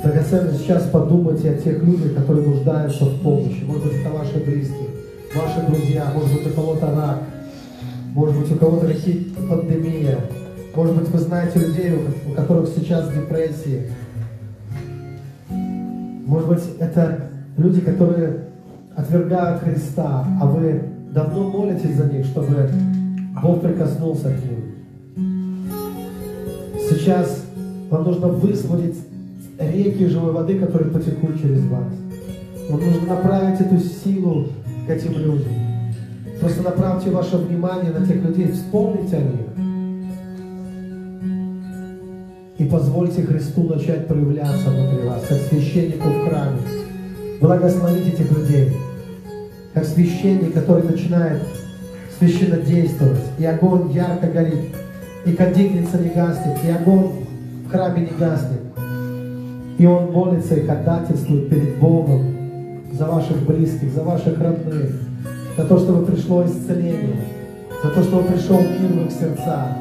Драгоценно 0.00 0.52
сейчас 0.52 0.84
подумайте 0.84 1.50
о 1.50 1.54
тех 1.56 1.82
людях, 1.82 2.14
которые 2.14 2.46
нуждаются 2.46 3.06
в 3.06 3.20
помощи. 3.20 3.64
Может 3.64 3.86
быть, 3.86 3.94
это 3.94 4.10
ваши 4.10 4.38
близкие, 4.44 4.90
ваши 5.34 5.66
друзья, 5.66 6.12
может 6.14 6.32
быть, 6.32 6.46
у 6.46 6.50
кого-то 6.54 6.94
рак, 6.94 7.22
может 8.14 8.38
быть, 8.38 8.52
у 8.52 8.54
кого-то 8.54 8.86
какие-то 8.86 9.42
пандемия, 9.42 10.20
может 10.76 10.96
быть, 10.96 11.08
вы 11.08 11.18
знаете 11.18 11.58
людей, 11.58 11.98
у 12.28 12.32
которых 12.34 12.68
сейчас 12.68 13.12
депрессии. 13.12 13.90
Может 15.48 16.48
быть, 16.48 16.62
это 16.78 17.30
люди, 17.56 17.80
которые 17.80 18.44
отвергают 18.94 19.60
Христа, 19.62 20.24
а 20.40 20.46
вы 20.46 20.84
давно 21.12 21.50
молитесь 21.50 21.96
за 21.96 22.04
них, 22.04 22.26
чтобы 22.26 22.70
Бог 23.30 23.60
прикоснулся 23.62 24.30
к 24.30 24.44
ним. 24.44 25.64
Сейчас 26.88 27.44
вам 27.88 28.04
нужно 28.04 28.26
высвободить 28.28 28.96
реки 29.58 30.06
живой 30.06 30.32
воды, 30.32 30.58
которые 30.58 30.90
потекут 30.90 31.40
через 31.40 31.64
вас. 31.66 31.84
Вам 32.68 32.80
нужно 32.80 33.06
направить 33.08 33.60
эту 33.60 33.78
силу 33.78 34.48
к 34.86 34.90
этим 34.90 35.12
людям. 35.12 35.52
Просто 36.40 36.62
направьте 36.62 37.10
ваше 37.10 37.36
внимание 37.36 37.92
на 37.92 38.04
тех 38.04 38.22
людей, 38.22 38.50
вспомните 38.50 39.16
о 39.16 39.20
них. 39.20 39.46
И 42.58 42.64
позвольте 42.64 43.22
Христу 43.22 43.62
начать 43.62 44.06
проявляться 44.08 44.70
внутри 44.70 45.06
вас, 45.06 45.24
как 45.28 45.38
священнику 45.38 46.08
в 46.08 46.28
храме. 46.28 46.58
Благословите 47.40 48.10
этих 48.10 48.30
людей, 48.36 48.72
как 49.72 49.84
священник, 49.84 50.52
который 50.52 50.82
начинает 50.82 51.42
священно 52.20 52.58
действовать, 52.58 53.22
и 53.38 53.46
огонь 53.46 53.90
ярко 53.92 54.26
горит, 54.26 54.74
и 55.24 55.32
кадильница 55.32 55.96
не 55.98 56.10
гаснет, 56.10 56.58
и 56.62 56.70
огонь 56.70 57.12
в 57.64 57.70
храме 57.70 58.02
не 58.02 58.18
гаснет. 58.18 58.60
И 59.78 59.86
он 59.86 60.12
молится 60.12 60.54
и 60.54 60.66
ходатайствует 60.66 61.48
перед 61.48 61.78
Богом 61.78 62.36
за 62.92 63.06
ваших 63.06 63.46
близких, 63.46 63.90
за 63.94 64.02
ваших 64.02 64.38
родных, 64.38 64.92
за 65.56 65.64
то, 65.64 65.78
чтобы 65.78 66.04
пришло 66.04 66.44
исцеление, 66.44 67.22
за 67.82 67.90
то, 67.90 68.02
чтобы 68.02 68.24
пришел 68.24 68.60
мир 68.60 68.92
в 68.92 69.06
их 69.06 69.12
сердца, 69.12 69.78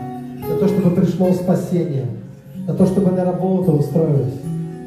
за 0.48 0.56
то, 0.56 0.68
чтобы 0.70 0.96
пришло 0.96 1.34
спасение, 1.34 2.06
за 2.66 2.74
то, 2.74 2.86
чтобы 2.86 3.12
на 3.12 3.26
работу 3.26 3.74
устроились, 3.74 4.40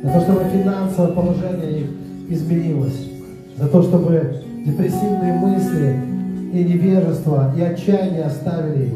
за 0.03 0.11
то, 0.11 0.21
чтобы 0.23 0.45
финансовое 0.45 1.13
положение 1.13 1.81
их 1.81 1.87
изменилось, 2.31 3.11
за 3.59 3.69
то, 3.69 3.83
чтобы 3.83 4.37
депрессивные 4.65 5.35
мысли 5.35 6.13
и 6.53 6.65
невежество, 6.65 7.53
и 7.57 7.63
отчаяние 7.63 8.25
оставили. 8.25 8.95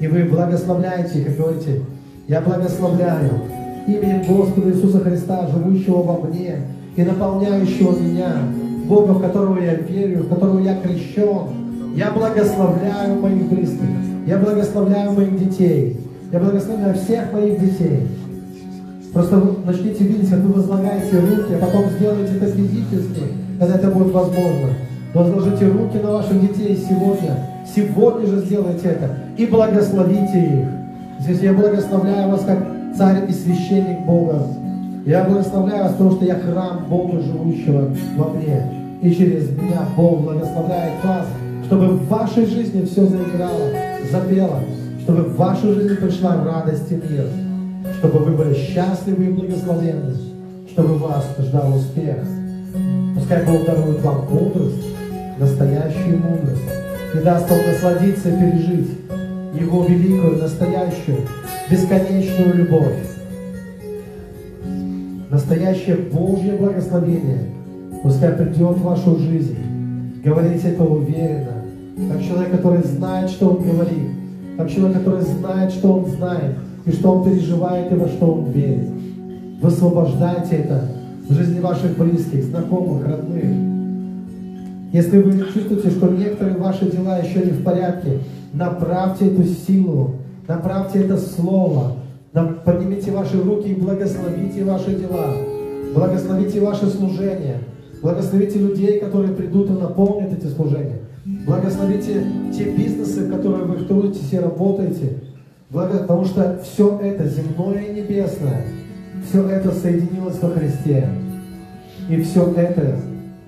И 0.00 0.06
вы 0.06 0.24
благословляете 0.24 1.20
их 1.20 1.28
и 1.28 1.36
говорите, 1.36 1.80
я 2.28 2.40
благословляю 2.40 3.30
именем 3.86 4.22
Господа 4.28 4.70
Иисуса 4.70 5.00
Христа, 5.00 5.48
живущего 5.48 6.02
во 6.02 6.26
мне 6.28 6.56
и 6.94 7.02
наполняющего 7.02 7.98
меня, 7.98 8.42
Бога, 8.86 9.12
в 9.12 9.20
которого 9.20 9.58
я 9.60 9.74
верю, 9.74 10.24
в 10.24 10.28
которого 10.28 10.60
я 10.60 10.78
крещен. 10.80 11.94
Я 11.94 12.10
благословляю 12.10 13.20
моих 13.20 13.48
близких, 13.48 13.88
я 14.26 14.38
благословляю 14.38 15.12
моих 15.12 15.38
детей, 15.38 16.00
я 16.30 16.38
благословляю 16.38 16.94
всех 16.94 17.32
моих 17.32 17.58
детей. 17.58 18.06
Просто 19.12 19.42
начните 19.64 20.04
видеть, 20.04 20.30
как 20.30 20.40
вы 20.40 20.52
возлагаете 20.52 21.18
руки, 21.18 21.54
а 21.54 21.64
потом 21.64 21.84
сделайте 21.98 22.36
это 22.36 22.46
физически, 22.46 23.22
когда 23.58 23.76
это 23.76 23.90
будет 23.90 24.12
возможно. 24.12 24.68
Возложите 25.14 25.66
руки 25.66 25.98
на 26.02 26.12
ваших 26.12 26.40
детей 26.40 26.76
сегодня. 26.76 27.46
Сегодня 27.74 28.26
же 28.26 28.40
сделайте 28.44 28.88
это 28.88 29.10
и 29.36 29.46
благословите 29.46 30.38
их. 30.38 30.68
Здесь 31.20 31.40
я 31.40 31.54
благословляю 31.54 32.30
вас 32.30 32.44
как 32.44 32.58
царь 32.96 33.24
и 33.28 33.32
священник 33.32 34.04
Бога. 34.04 34.42
Я 35.06 35.24
благословляю 35.24 35.84
вас, 35.84 35.92
потому 35.92 36.12
что 36.12 36.24
я 36.26 36.34
храм 36.34 36.84
Бога, 36.88 37.20
живущего 37.20 37.90
во 38.16 38.28
мне. 38.30 38.62
И 39.00 39.10
через 39.10 39.50
меня 39.50 39.80
Бог 39.96 40.20
благословляет 40.20 40.92
вас, 41.02 41.26
чтобы 41.66 41.88
в 41.88 42.08
вашей 42.08 42.44
жизни 42.46 42.84
все 42.84 43.06
заиграло, 43.06 43.70
запело, 44.12 44.60
чтобы 45.02 45.22
в 45.22 45.36
вашу 45.36 45.72
жизнь 45.72 45.96
пришла 45.96 46.44
радость 46.44 46.90
и 46.92 46.96
мир, 46.96 47.26
чтобы 47.98 48.18
вы 48.18 48.32
были 48.32 48.54
счастливы 48.54 49.24
и 49.24 49.32
благословенны, 49.32 50.14
чтобы 50.70 50.98
вас 50.98 51.24
ждал 51.38 51.76
успех. 51.76 52.18
Пускай 53.14 53.44
Бог 53.46 53.64
дарует 53.64 54.00
вам 54.02 54.26
мудрость, 54.30 54.97
настоящую 55.38 56.18
мудрость, 56.18 56.62
и 57.14 57.18
даст 57.18 57.50
вам 57.50 57.60
насладиться 57.66 58.28
и 58.28 58.32
пережить 58.32 58.90
Его 59.58 59.84
великую, 59.84 60.38
настоящую, 60.38 61.18
бесконечную 61.70 62.54
любовь. 62.54 62.96
Настоящее 65.30 65.96
Божье 65.96 66.54
благословение 66.54 67.40
пускай 68.02 68.32
придет 68.32 68.76
в 68.78 68.82
вашу 68.82 69.16
жизнь. 69.16 69.56
Говорите 70.24 70.68
это 70.68 70.84
уверенно, 70.84 71.64
как 72.10 72.22
человек, 72.22 72.50
который 72.50 72.82
знает, 72.82 73.30
что 73.30 73.50
он 73.50 73.62
говорит, 73.62 74.08
как 74.56 74.70
человек, 74.70 74.98
который 74.98 75.22
знает, 75.22 75.70
что 75.70 75.92
он 75.92 76.06
знает, 76.06 76.56
и 76.84 76.92
что 76.92 77.12
он 77.12 77.24
переживает, 77.24 77.92
и 77.92 77.94
во 77.94 78.08
что 78.08 78.32
он 78.32 78.50
верит. 78.50 78.88
Высвобождайте 79.60 80.56
это 80.56 80.84
в 81.28 81.32
жизни 81.32 81.60
ваших 81.60 81.96
близких, 81.96 82.44
знакомых, 82.44 83.06
родных. 83.06 83.77
Если 84.92 85.18
вы 85.18 85.38
чувствуете, 85.52 85.90
что 85.90 86.08
некоторые 86.08 86.56
ваши 86.56 86.90
дела 86.90 87.18
еще 87.18 87.40
не 87.40 87.50
в 87.50 87.62
порядке, 87.62 88.20
направьте 88.54 89.26
эту 89.26 89.44
силу, 89.44 90.14
направьте 90.46 91.00
это 91.00 91.18
слово, 91.18 91.96
поднимите 92.64 93.10
ваши 93.10 93.42
руки 93.42 93.68
и 93.68 93.74
благословите 93.74 94.64
ваши 94.64 94.94
дела, 94.94 95.34
благословите 95.94 96.60
ваше 96.60 96.86
служение, 96.86 97.58
благословите 98.02 98.58
людей, 98.58 98.98
которые 98.98 99.34
придут 99.34 99.68
и 99.68 99.74
наполнят 99.74 100.32
эти 100.32 100.46
служения, 100.46 101.00
благословите 101.46 102.24
те 102.56 102.70
бизнесы, 102.74 103.26
в 103.26 103.30
которые 103.30 103.64
вы 103.64 103.84
трудитесь 103.84 104.32
и 104.32 104.38
работаете, 104.38 105.20
потому 105.70 106.24
что 106.24 106.60
все 106.64 106.98
это 107.02 107.28
земное 107.28 107.82
и 107.82 108.00
небесное, 108.00 108.64
все 109.28 109.46
это 109.46 109.70
соединилось 109.72 110.40
во 110.40 110.48
Христе. 110.48 111.08
И 112.08 112.22
все 112.22 112.50
это 112.56 112.96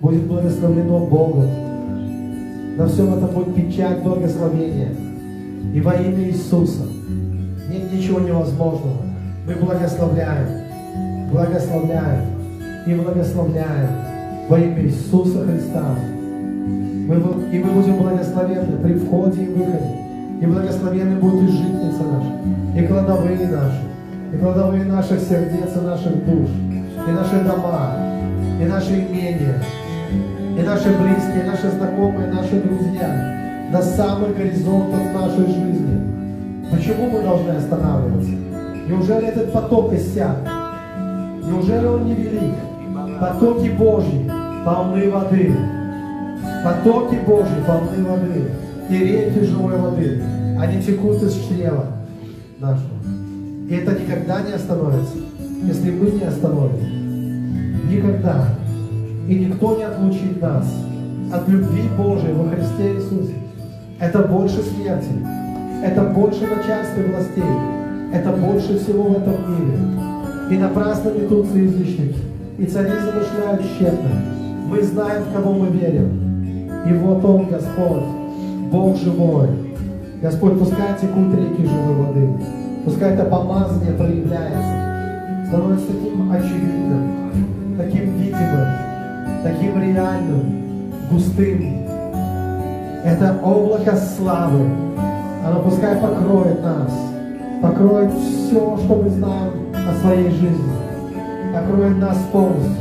будет 0.01 0.23
благословлено 0.27 1.01
Богом. 1.01 1.49
На 2.77 2.87
всем 2.87 3.15
этом 3.15 3.29
будет 3.29 3.55
печать 3.55 4.03
благословения. 4.03 4.95
И 5.75 5.81
во 5.81 5.95
имя 5.95 6.25
Иисуса 6.29 6.85
нет 7.69 7.93
ничего 7.93 8.21
невозможного. 8.21 9.03
Мы 9.47 9.55
благословляем, 9.55 10.49
благословляем 11.31 12.25
и 12.87 12.95
благословляем 12.95 13.89
во 14.49 14.59
имя 14.59 14.83
Иисуса 14.85 15.47
Христа. 15.47 15.95
Мы, 17.07 17.17
и 17.53 17.59
мы 17.59 17.71
будем 17.73 17.97
благословенны 17.99 18.79
при 18.83 18.95
входе 18.95 19.43
и 19.43 19.49
выходе. 19.49 19.97
И 20.41 20.47
благословенны 20.47 21.17
будут 21.21 21.43
и 21.43 21.53
житницы 21.53 22.03
наши, 22.03 22.83
и 22.83 22.87
кладовые 22.87 23.47
наши, 23.47 23.83
и 24.33 24.39
кладовые 24.39 24.85
наших 24.85 25.21
сердец 25.21 25.77
и 25.77 25.85
наших 25.85 26.25
душ, 26.25 26.49
и 27.07 27.11
наши 27.11 27.45
дома, 27.45 27.97
и 28.59 28.65
наши 28.65 28.95
имения, 28.95 29.63
и 30.59 30.63
наши 30.63 30.89
близкие, 30.89 31.43
и 31.45 31.47
наши 31.47 31.71
знакомые, 31.71 32.29
и 32.29 32.33
наши 32.33 32.61
друзья 32.61 33.69
на 33.73 33.83
самых 33.83 34.37
горизонтах 34.37 35.01
нашей 35.15 35.47
жизни. 35.47 36.71
Почему 36.71 37.11
мы 37.11 37.23
должны 37.23 37.51
останавливаться? 37.51 38.31
Неужели 38.89 39.29
этот 39.29 39.53
поток 39.53 39.93
иссяк? 39.93 40.37
Неужели 41.45 41.87
Он 41.87 42.05
не 42.05 42.15
велик? 42.15 42.55
Потоки 43.21 43.69
Божьи 43.69 44.31
полны 44.65 45.11
воды. 45.11 45.55
Потоки 46.65 47.17
Божьи 47.27 47.63
полны 47.67 48.05
воды. 48.05 48.51
И 48.89 48.95
реки 48.99 49.45
живой 49.45 49.77
воды. 49.77 50.23
Они 50.59 50.83
текут 50.83 51.23
из 51.23 51.35
чрева 51.47 51.87
нашего. 52.59 53.01
И 53.69 53.75
это 53.75 53.93
никогда 53.93 54.43
не 54.43 54.53
остановится, 54.53 55.17
если 55.63 55.91
мы 55.91 56.11
не 56.11 56.25
остановим. 56.25 57.89
Никогда. 57.89 58.60
И 59.31 59.35
никто 59.37 59.77
не 59.77 59.85
отлучит 59.85 60.43
нас 60.43 60.67
от 61.33 61.49
любви 61.49 61.83
Божией 61.97 62.33
во 62.33 62.49
Христе 62.49 62.97
Иисусе. 62.97 63.35
Это 64.01 64.23
больше 64.23 64.61
смерти. 64.61 65.13
Это 65.85 66.03
больше 66.03 66.41
начальства 66.49 67.01
властей. 67.01 67.45
Это 68.13 68.33
больше 68.33 68.81
всего 68.81 69.05
в 69.05 69.19
этом 69.19 69.37
мире. 69.53 69.79
И 70.51 70.59
напрасно 70.59 71.11
метутся 71.11 71.59
язычники. 71.59 72.19
И 72.59 72.67
цари 72.67 72.91
замышляют 72.91 73.63
тщетно. 73.63 74.11
Мы 74.67 74.83
знаем, 74.83 75.23
в 75.23 75.33
кого 75.33 75.53
мы 75.53 75.69
верим. 75.69 76.89
И 76.89 76.93
вот 76.95 77.25
Он, 77.25 77.47
Господь, 77.49 78.03
Бог 78.73 78.97
живой. 78.97 79.47
Господь, 80.21 80.59
пускай 80.59 80.99
текут 81.01 81.33
реки 81.37 81.69
живой 81.69 81.95
воды. 82.05 82.29
Пускай 82.85 83.15
это 83.15 83.27
помазание 83.27 83.93
проявляется. 83.93 85.47
Становится 85.47 85.87
таким 85.87 86.33
очевидным, 86.33 87.77
таким 87.79 88.17
видимым, 88.17 88.90
таким 89.43 89.83
реальным, 89.83 90.93
густым. 91.11 91.87
Это 93.05 93.39
облако 93.43 93.97
славы. 93.97 94.69
Оно 95.47 95.63
пускай 95.63 95.97
покроет 95.97 96.63
нас, 96.63 96.93
покроет 97.63 98.13
все, 98.13 98.77
что 98.77 98.95
мы 99.03 99.11
знаем 99.11 99.53
о 99.75 99.95
своей 100.01 100.31
жизни, 100.31 100.73
покроет 101.55 101.99
нас 101.99 102.19
полностью. 102.31 102.77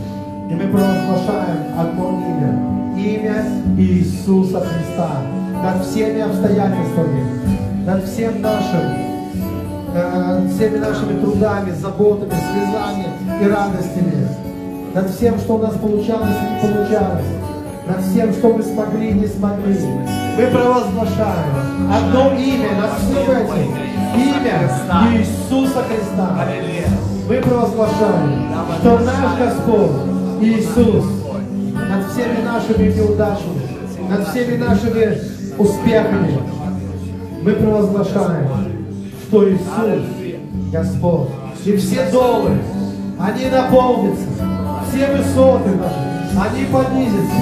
И 0.49 0.53
мы 0.53 0.64
провозглашаем 0.68 1.80
одно 1.80 2.20
имя. 2.28 2.80
Имя 2.97 3.45
Иисуса 3.78 4.60
Христа. 4.60 5.22
Над 5.64 5.86
всеми 5.86 6.22
обстоятельствами, 6.22 7.24
над 7.86 8.03
всем 8.03 8.41
нашим, 8.41 8.82
э, 9.93 10.47
всеми 10.49 10.78
нашими 10.78 11.20
трудами, 11.20 11.72
заботами, 11.72 12.32
слезами 12.32 13.05
и 13.41 13.47
радостями. 13.47 14.18
Над 14.94 15.10
всем, 15.12 15.38
что 15.40 15.56
у 15.56 15.58
нас 15.60 15.74
получалось 15.76 16.36
и 16.42 16.66
не 16.66 16.74
получалось. 16.74 17.26
Над 17.88 18.02
всем, 18.04 18.34
что 18.34 18.54
мы 18.54 18.64
смогли 18.64 19.10
и 19.10 19.14
не 19.14 19.28
смогли. 19.28 19.78
Мы 20.38 20.48
провозглашаем 20.48 21.54
одно 21.92 22.34
имя 22.34 22.72
над 22.82 22.92
всем 23.00 23.32
этим. 23.32 23.90
Имя 24.16 24.70
Иисуса 25.14 25.84
Христа. 25.84 26.48
Мы 27.28 27.36
провозглашаем, 27.42 28.50
что 28.80 29.00
наш 29.00 29.38
Господь 29.38 29.92
Иисус 30.42 31.06
над 31.74 32.12
всеми 32.12 32.42
нашими 32.44 32.92
неудачами, 32.92 34.10
над 34.10 34.28
всеми 34.30 34.58
нашими 34.58 35.18
успехами, 35.58 36.40
мы 37.44 37.54
провозглашаем, 37.54 38.48
что 39.28 39.50
Иисус 39.50 40.06
Господь. 40.72 41.30
И 41.66 41.76
все 41.76 42.10
долы, 42.12 42.52
они 43.20 43.46
наполнятся, 43.48 44.26
все 44.90 45.08
высоты 45.08 45.70
наши, 45.76 46.50
они 46.50 46.66
понизятся, 46.66 47.36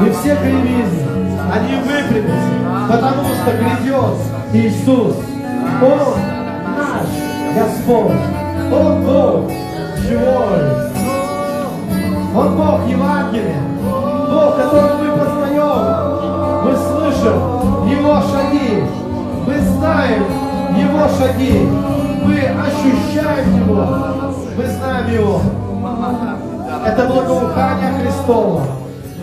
и 0.00 0.10
все 0.10 0.36
кривизны, 0.36 1.04
они 1.52 1.76
выпрямятся, 1.76 2.54
потому 2.88 3.24
что 3.28 3.50
грядет 3.56 4.16
Иисус. 4.52 5.16
Он 5.82 6.14
наш 6.76 7.06
Господь, 7.54 8.20
Он 8.72 9.04
Бог 9.04 9.50
живой. 10.00 10.84
Он 12.36 12.56
Бог 12.56 12.80
Евангелия, 12.88 13.62
Бог, 14.28 14.56
которого 14.56 14.96
мы 14.98 15.08
познаем. 15.16 16.64
Мы 16.64 16.76
слышим 16.76 17.38
Его 17.88 18.14
шаги, 18.22 18.82
мы 19.46 19.60
знаем 19.60 20.24
Его 20.76 21.08
шаги, 21.16 21.68
мы 22.24 22.36
ощущаем 22.40 23.46
Его, 23.62 23.86
мы 24.56 24.66
знаем 24.66 25.12
Его. 25.12 25.40
Это 26.86 27.06
благоухание 27.06 27.92
Христова 28.00 28.62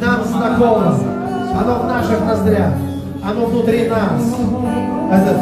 нам 0.01 0.23
знакомо. 0.25 0.97
Оно 1.59 1.79
в 1.79 1.85
наших 1.85 2.25
ноздрях, 2.25 2.73
оно 3.23 3.45
внутри 3.45 3.87
нас. 3.87 4.21
Этот 5.11 5.37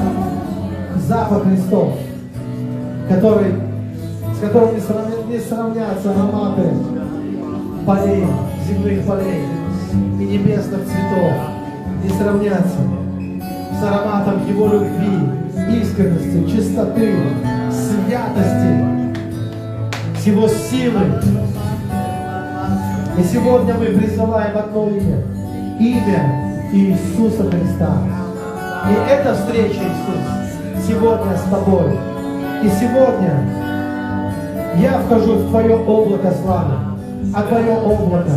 запах 1.08 1.44
Христов, 1.44 1.94
который, 3.08 3.56
с 4.36 4.40
которым 4.42 4.76
не, 4.76 4.82
сравня, 4.82 5.16
не 5.30 5.40
сравнятся 5.40 6.12
ароматы 6.12 6.64
полей, 7.86 8.26
земных 8.68 9.06
полей 9.06 9.46
и 10.20 10.24
небесных 10.24 10.82
цветов, 10.84 11.34
не 12.04 12.10
сравнятся 12.10 12.80
с 13.80 13.84
ароматом 13.84 14.46
Его 14.48 14.68
любви, 14.68 15.82
искренности, 15.82 16.50
чистоты, 16.50 17.16
святости, 17.72 18.84
с 20.20 20.24
Его 20.26 20.48
силы. 20.48 21.00
И 23.20 23.24
сегодня 23.24 23.74
мы 23.74 23.88
призываем 23.88 24.58
одно 24.58 24.88
имя. 24.88 25.18
Имя 25.78 26.72
Иисуса 26.72 27.44
Христа. 27.50 27.98
И 28.90 29.12
эта 29.12 29.34
встреча, 29.34 29.82
Иисус, 29.82 30.88
сегодня 30.88 31.36
с 31.36 31.50
тобой. 31.52 32.00
И 32.64 32.70
сегодня 32.70 33.44
я 34.78 35.00
вхожу 35.00 35.34
в 35.34 35.50
Твое 35.50 35.76
облако 35.76 36.32
славы. 36.42 36.76
А 37.36 37.44
Твое 37.44 37.74
облако, 37.74 38.32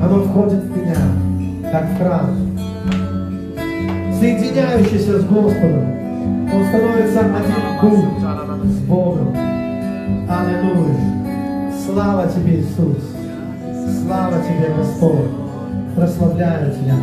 оно 0.00 0.22
входит 0.22 0.62
в 0.62 0.76
меня, 0.76 1.72
как 1.72 1.84
в 1.90 1.98
храм. 1.98 2.36
Соединяющийся 4.20 5.18
с 5.18 5.24
Господом, 5.24 5.90
он 6.54 6.64
становится 6.66 7.20
один 7.20 7.80
дух 7.80 8.04
с 8.64 8.78
Богом. 8.86 9.36
Аллилуйя. 10.28 10.94
Слава 11.84 12.28
Тебе, 12.28 12.60
Иисус. 12.60 13.11
Слава 14.04 14.34
Тебе, 14.42 14.74
Господь. 14.76 15.28
Прославляю 15.96 16.72
Тебя. 16.72 16.94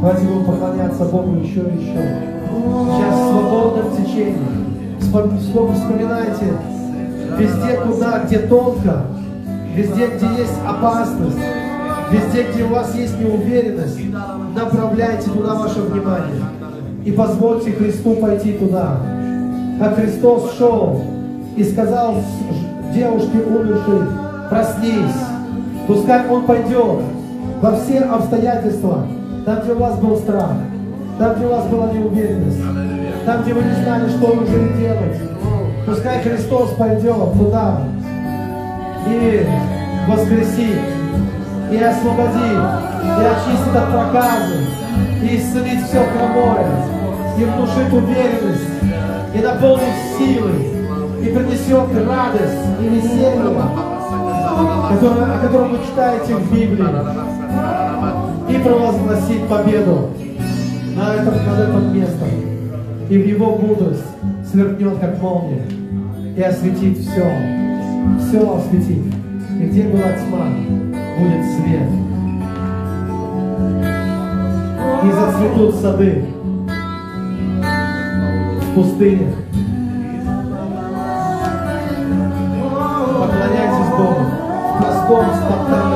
Давайте 0.00 0.26
будем 0.26 0.44
поклоняться 0.44 1.04
Богу 1.06 1.36
еще 1.38 1.60
и 1.60 1.82
еще. 1.82 1.98
Сейчас 1.98 3.14
в 3.14 3.30
свободном 3.30 3.96
течении. 3.96 4.66
Вспом- 5.00 5.38
Вспоминайте, 5.74 6.46
везде, 7.38 7.76
куда, 7.84 8.20
где 8.24 8.38
тонко, 8.40 9.02
везде, 9.74 10.06
где 10.08 10.26
есть 10.42 10.54
опасность, 10.66 11.38
везде, 12.10 12.46
где 12.52 12.64
у 12.64 12.68
вас 12.68 12.94
есть 12.94 13.18
неуверенность, 13.20 13.98
направляйте 14.54 15.30
туда 15.30 15.54
ваше 15.54 15.80
внимание. 15.80 16.42
И 17.04 17.12
позвольте 17.12 17.72
Христу 17.72 18.14
пойти 18.16 18.52
туда. 18.54 18.98
Как 19.78 19.96
Христос 19.96 20.54
шел 20.58 21.00
и 21.56 21.62
сказал 21.64 22.16
девушке 22.94 23.38
умершей, 23.38 24.08
проснись. 24.48 25.14
Пускай 25.86 26.28
Он 26.28 26.44
пойдет 26.46 27.02
во 27.60 27.76
все 27.76 28.00
обстоятельства, 28.00 29.06
там, 29.44 29.60
где 29.62 29.72
у 29.72 29.78
вас 29.78 29.98
был 29.98 30.16
страх, 30.16 30.50
там, 31.18 31.34
где 31.34 31.46
у 31.46 31.50
вас 31.50 31.64
была 31.66 31.92
неуверенность, 31.92 32.60
там, 33.24 33.42
где 33.42 33.54
вы 33.54 33.62
не 33.62 33.74
знали, 33.82 34.08
что 34.08 34.32
уже 34.32 34.74
делать. 34.78 35.20
Пускай 35.86 36.20
Христос 36.22 36.70
пойдет 36.70 37.32
туда 37.38 37.82
и 39.08 39.46
воскресит, 40.08 40.80
и 41.70 41.76
освободит, 41.76 42.62
и 43.04 43.24
очистит 43.24 43.76
от 43.76 43.90
проказы, 43.92 44.66
и 45.22 45.36
исцелит 45.36 45.84
все 45.86 46.02
хромое, 46.04 46.66
и 47.38 47.44
внушит 47.44 47.92
уверенность, 47.92 48.68
и 49.34 49.38
наполнит 49.38 49.94
силой, 50.18 50.66
и 51.22 51.28
принесет 51.28 51.88
радость 52.08 52.66
и 52.80 52.88
веселье, 52.88 53.95
которое, 54.96 55.34
о 55.34 55.38
котором 55.38 55.72
вы 55.72 55.78
читаете 55.86 56.36
в 56.36 56.52
Библии, 56.52 56.86
и 58.48 58.58
провозгласит 58.62 59.46
победу 59.48 60.10
на 60.96 61.14
этом, 61.14 61.34
над 61.34 61.68
этим 61.68 61.94
местом, 61.94 62.28
и 63.10 63.18
в 63.18 63.26
его 63.26 63.56
мудрость 63.56 64.04
сверкнет, 64.50 64.98
как 64.98 65.20
молния, 65.20 65.66
и 66.36 66.42
осветит 66.42 66.98
все, 66.98 67.30
все 68.20 68.56
осветит. 68.56 69.02
И 69.60 69.64
где 69.66 69.82
была 69.84 70.12
тьма, 70.12 70.46
будет 71.18 71.44
свет. 71.56 71.88
И 75.02 75.12
зацветут 75.12 75.74
сады 75.76 76.24
в 78.62 78.74
пустынях. 78.74 79.45
В 85.06 85.08
простом, 85.08 85.95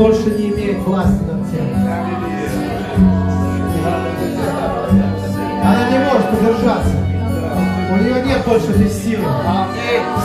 больше 0.00 0.30
не 0.30 0.48
имеет 0.48 0.78
власти 0.78 1.20
над 1.24 1.46
сердцем. 1.50 1.90
Она 5.62 5.90
не 5.90 5.98
может 5.98 6.32
удержаться. 6.32 6.96
У 7.92 7.96
нее 7.96 8.22
нет 8.24 8.42
больше 8.46 8.70
этой 8.70 8.88
силы. 8.88 9.26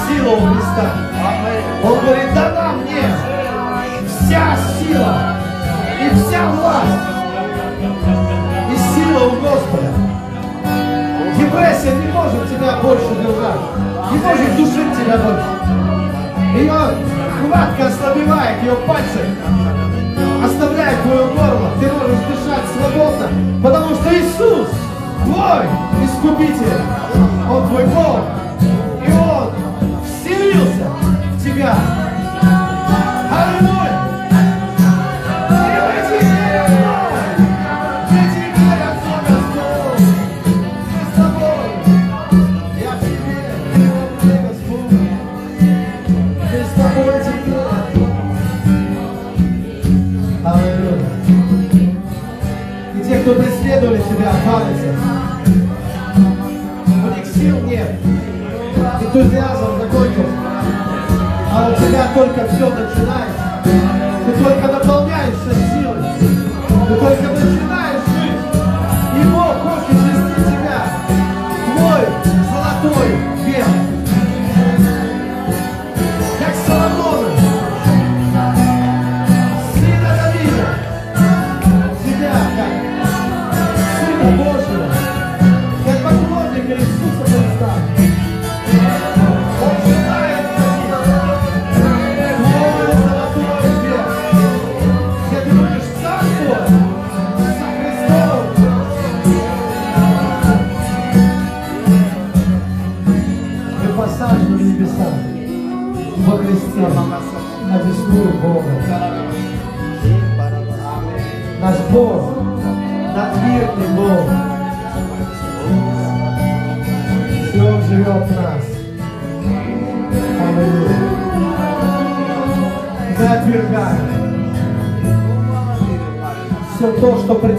Сила 0.08 0.32
у 0.32 0.40
Христа. 0.48 0.92
Он 1.84 2.00
говорит, 2.00 2.34
дана 2.34 2.76
мне 2.78 3.04
вся 4.08 4.58
сила 4.80 5.36
и 6.00 6.16
вся 6.16 6.52
власть. 6.52 7.04
И 8.72 8.78
сила 8.96 9.26
у 9.26 9.32
Господа. 9.42 9.92
Депрессия 11.38 11.96
не 11.98 12.14
может 12.14 12.50
тебя 12.50 12.78
больше 12.82 13.10
держать. 13.22 13.60
Не 14.10 14.18
может 14.20 14.56
душить 14.56 14.94
тебя 14.98 15.18
больше. 15.18 15.66
Ее 16.58 17.25
Хватка 17.46 17.88
ослабевает 17.88 18.64
ее 18.64 18.76
пальцы, 18.88 19.20
оставляет 20.44 21.00
твое 21.04 21.28
горло. 21.28 21.70
Ты 21.80 21.92
можешь 21.92 22.26
дышать 22.26 22.66
свободно, 22.76 23.30
потому 23.62 23.96
что 23.96 24.14
Иисус 24.16 24.70
твой 25.24 25.66
Искупитель. 26.04 26.82
Он 27.52 27.68
твой 27.68 27.86
Бог. 27.86 28.22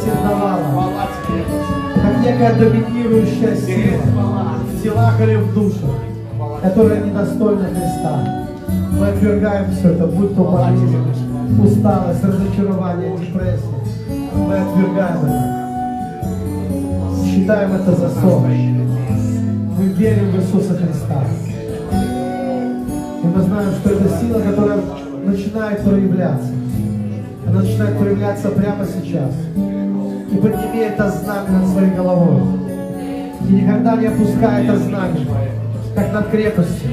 Претендовало, 0.07 0.93
как 1.95 2.25
некая 2.25 2.55
доминирующая 2.55 3.57
сила 3.57 4.03
в 4.73 4.83
телах 4.83 5.21
или 5.21 5.37
в 5.37 5.55
душах, 5.55 5.97
которая 6.63 7.05
недостойна 7.05 7.65
Христа. 7.65 8.47
Мы 8.93 9.09
отвергаем 9.09 9.71
все 9.73 9.91
это, 9.91 10.07
будь 10.07 10.35
то 10.35 10.45
болезнь, 10.45 10.97
усталость, 11.63 12.25
разочарование, 12.25 13.17
депрессия. 13.17 13.61
Мы 14.35 14.55
отвергаем 14.55 15.25
это. 15.25 15.57
Считаем 17.25 17.73
это 17.75 17.93
за 17.93 18.09
сон. 18.21 18.45
Мы 19.77 19.85
верим 19.89 20.31
в 20.31 20.37
Иисуса 20.37 20.75
Христа. 20.75 21.25
И 23.23 23.27
мы 23.27 23.43
знаем, 23.43 23.73
что 23.81 23.91
это 23.91 24.09
сила, 24.19 24.41
которая 24.41 24.79
начинает 25.25 25.85
проявляться. 25.85 26.53
Она 27.47 27.61
начинает 27.61 27.99
проявляться 27.99 28.49
прямо 28.51 28.85
сейчас. 28.87 29.33
И 30.37 30.39
подними 30.39 30.81
это 30.81 31.11
знамя 31.11 31.49
над 31.49 31.69
своей 31.71 31.93
головой. 31.93 32.43
И 33.49 33.53
никогда 33.53 33.97
не 33.97 34.09
опускай 34.09 34.65
это 34.65 34.77
знамя, 34.77 35.17
как 35.95 36.13
над 36.13 36.29
крепостью. 36.29 36.91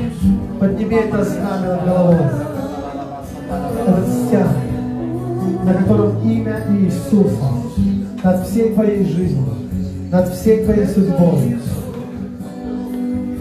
Подними 0.61 0.95
это 0.95 1.25
знамя 1.25 1.67
над 1.67 1.85
головой. 1.85 2.25
Этот 3.85 4.07
стяг, 4.07 4.47
на 5.65 5.73
котором 5.73 6.21
имя 6.21 6.57
Иисуса 6.69 7.43
над 8.23 8.47
всей 8.47 8.73
твоей 8.73 9.03
жизнью, 9.03 9.55
над 10.09 10.29
всей 10.29 10.63
твоей 10.63 10.85
судьбой. 10.85 11.57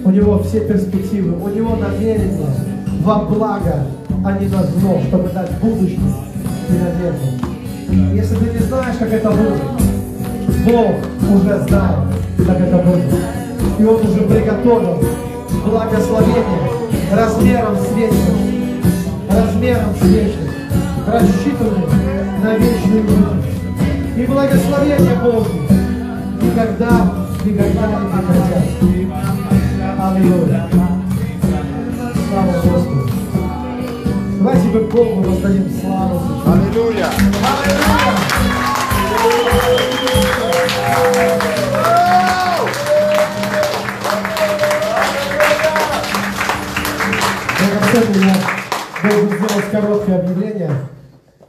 У 0.04 0.10
него 0.10 0.40
все 0.40 0.66
перспективы, 0.66 1.40
у 1.40 1.48
него 1.48 1.76
намерения 1.76 2.50
во 3.04 3.20
благо, 3.20 3.86
а 4.24 4.32
не 4.32 4.48
на 4.48 4.64
зло, 4.64 5.00
чтобы 5.06 5.28
дать 5.28 5.52
будущее 5.60 6.00
и 6.68 6.72
надежду. 6.72 8.16
Если 8.16 8.34
ты 8.34 8.58
не 8.58 8.66
знаешь, 8.66 8.96
как 8.98 9.12
это 9.12 9.30
будет, 9.30 9.91
Бог 10.64 10.94
уже 11.30 11.58
знает, 11.68 11.98
как 12.46 12.60
это 12.60 12.78
будет. 12.78 13.14
И 13.78 13.84
Он 13.84 13.96
уже 13.96 14.20
приготовил 14.22 15.02
благословение 15.64 16.70
размером 17.12 17.76
с 17.76 17.96
вечность, 17.96 18.32
размером 19.30 19.94
с 20.00 20.04
вечность, 20.04 20.50
рассчитанным 21.06 21.84
на 22.42 22.56
вечную 22.56 23.02
жизнь. 23.02 23.52
И 24.16 24.26
благословение 24.26 25.14
Божье 25.22 25.62
никогда, 26.42 27.12
никогда 27.44 27.86
не 27.86 28.06
прекратятся. 28.12 28.82
Аллилуйя. 29.98 30.68
Слава 32.28 32.52
Господу. 32.52 33.10
Давайте 34.38 34.68
мы 34.68 34.80
Богу 34.80 35.22
воздадим 35.22 35.70
славу. 35.80 36.20
Аллилуйя! 36.44 37.06
Драгоценный, 37.06 38.61
я 49.04 49.10
должен 49.10 49.28
сделать 49.30 49.70
короткое 49.70 50.20
объявление 50.20 50.70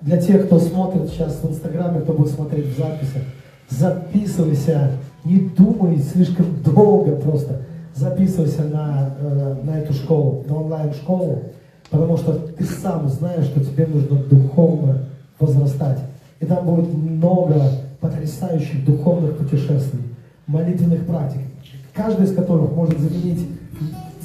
для 0.02 0.18
тех, 0.18 0.46
кто 0.46 0.60
смотрит 0.60 1.10
сейчас 1.10 1.40
в 1.42 1.50
Инстаграме, 1.50 2.02
кто 2.02 2.14
будет 2.14 2.34
смотреть 2.34 2.66
в 2.68 2.78
записи. 2.78 3.22
Записывайся, 3.70 4.92
не 5.24 5.40
думай 5.40 5.98
слишком 6.00 6.46
долго 6.64 7.16
просто. 7.16 7.62
Записывайся 7.96 8.64
на, 8.64 9.14
э, 9.20 9.56
на 9.64 9.78
эту 9.80 9.94
школу, 9.94 10.44
на 10.48 10.56
онлайн-школу, 10.56 11.44
потому 11.92 12.18
что 12.18 12.34
ты 12.34 12.64
сам 12.66 13.08
знаешь, 13.08 13.46
что 13.46 13.64
тебе 13.64 13.86
нужно 13.86 14.18
духовно 14.18 15.06
возрастать. 15.40 16.00
И 16.40 16.46
там 16.46 16.66
будет 16.66 16.92
много 16.92 17.62
потрясающих 18.04 18.86
духовных 18.86 19.38
путешествий, 19.38 20.02
молитвенных 20.46 21.06
практик, 21.06 21.40
каждая 21.94 22.28
из 22.28 22.36
которых 22.36 22.74
может 22.74 23.00
заменить 23.00 23.48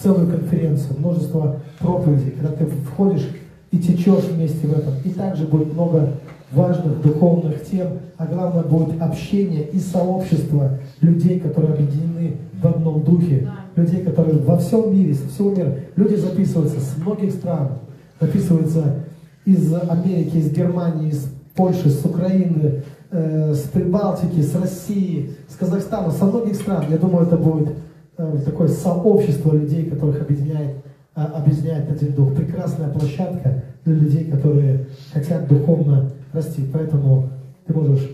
целую 0.03 0.29
конференцию, 0.29 0.99
множество 0.99 1.61
проповедей, 1.79 2.33
когда 2.33 2.57
ты 2.57 2.67
входишь 2.67 3.29
и 3.71 3.79
течешь 3.79 4.25
вместе 4.25 4.67
в 4.67 4.77
этом. 4.77 4.95
И 5.05 5.11
также 5.11 5.47
будет 5.47 5.73
много 5.73 6.15
важных 6.51 7.01
духовных 7.03 7.65
тем, 7.65 7.99
а 8.17 8.27
главное 8.27 8.65
будет 8.65 9.01
общение 9.01 9.69
и 9.69 9.79
сообщество 9.79 10.79
людей, 11.01 11.39
которые 11.39 11.75
объединены 11.75 12.37
в 12.61 12.67
одном 12.67 13.05
духе, 13.05 13.49
людей, 13.77 14.03
которые 14.03 14.39
во 14.39 14.59
всем 14.59 14.93
мире, 14.93 15.15
со 15.15 15.29
всего 15.29 15.51
мира, 15.51 15.77
люди 15.95 16.17
записываются 16.17 16.81
с 16.81 16.97
многих 16.97 17.33
стран, 17.33 17.79
записываются 18.21 19.05
из 19.45 19.73
Америки, 19.73 20.37
из 20.37 20.51
Германии, 20.51 21.11
из 21.11 21.31
Польши, 21.55 21.91
с 21.91 22.05
Украины, 22.05 22.83
э, 23.11 23.55
с 23.55 23.61
Прибалтики, 23.69 24.41
с 24.41 24.55
России, 24.55 25.35
с 25.49 25.57
Казахстана, 25.57 26.11
со 26.11 26.25
многих 26.25 26.57
стран. 26.57 26.85
Я 26.89 26.99
думаю, 26.99 27.27
это 27.27 27.37
будет 27.37 27.71
э, 28.17 28.39
такое 28.45 28.69
сообщество 28.69 29.53
людей, 29.55 29.89
которых 29.89 30.21
объединяет, 30.23 30.77
а, 31.15 31.27
объединяет 31.27 31.91
один 31.91 32.13
дух. 32.13 32.35
Прекрасная 32.35 32.89
площадка 32.91 33.65
для 33.85 33.95
людей, 33.95 34.31
которые 34.31 34.87
хотят 35.13 35.49
духовно 35.49 36.11
расти. 36.33 36.69
Поэтому 36.73 37.31
ты 37.67 37.75
можешь 37.75 38.11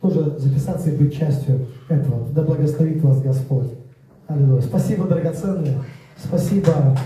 тоже 0.00 0.38
записаться 0.38 0.90
и 0.90 0.96
быть 0.96 1.16
частью 1.16 1.66
этого. 1.88 2.26
Да 2.34 2.42
благословит 2.42 3.02
вас 3.02 3.20
Господь. 3.20 3.68
Аллилуйя. 4.26 4.62
Спасибо, 4.62 5.06
драгоценные. 5.06 5.78
Спасибо, 6.22 6.96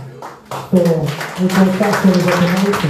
что 0.69 0.77
вы 0.77 1.49
поучаствовали 1.49 2.19
в 2.19 2.29
этой 2.29 2.49
науке. 2.49 2.89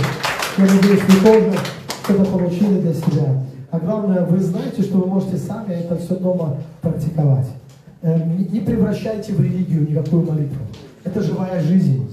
Я 0.59 0.65
надеюсь, 0.65 1.03
вы 1.09 1.27
тоже 1.27 1.59
что-то 2.05 2.25
получили 2.25 2.81
для 2.81 2.95
себя. 2.95 3.43
А 3.73 3.79
главное, 3.79 4.27
вы 4.27 4.39
знаете, 4.39 4.83
что 4.83 4.99
вы 4.99 5.07
можете 5.07 5.39
сами 5.39 5.73
это 5.73 5.97
все 5.97 6.17
дома 6.17 6.59
практиковать. 6.83 7.47
Э, 8.03 8.23
Не 8.23 8.61
превращайте 8.61 9.33
в 9.33 9.41
религию 9.41 9.89
никакую 9.89 10.31
молитву. 10.31 10.61
Это 11.05 11.23
живая 11.23 11.59
жизнь. 11.63 12.07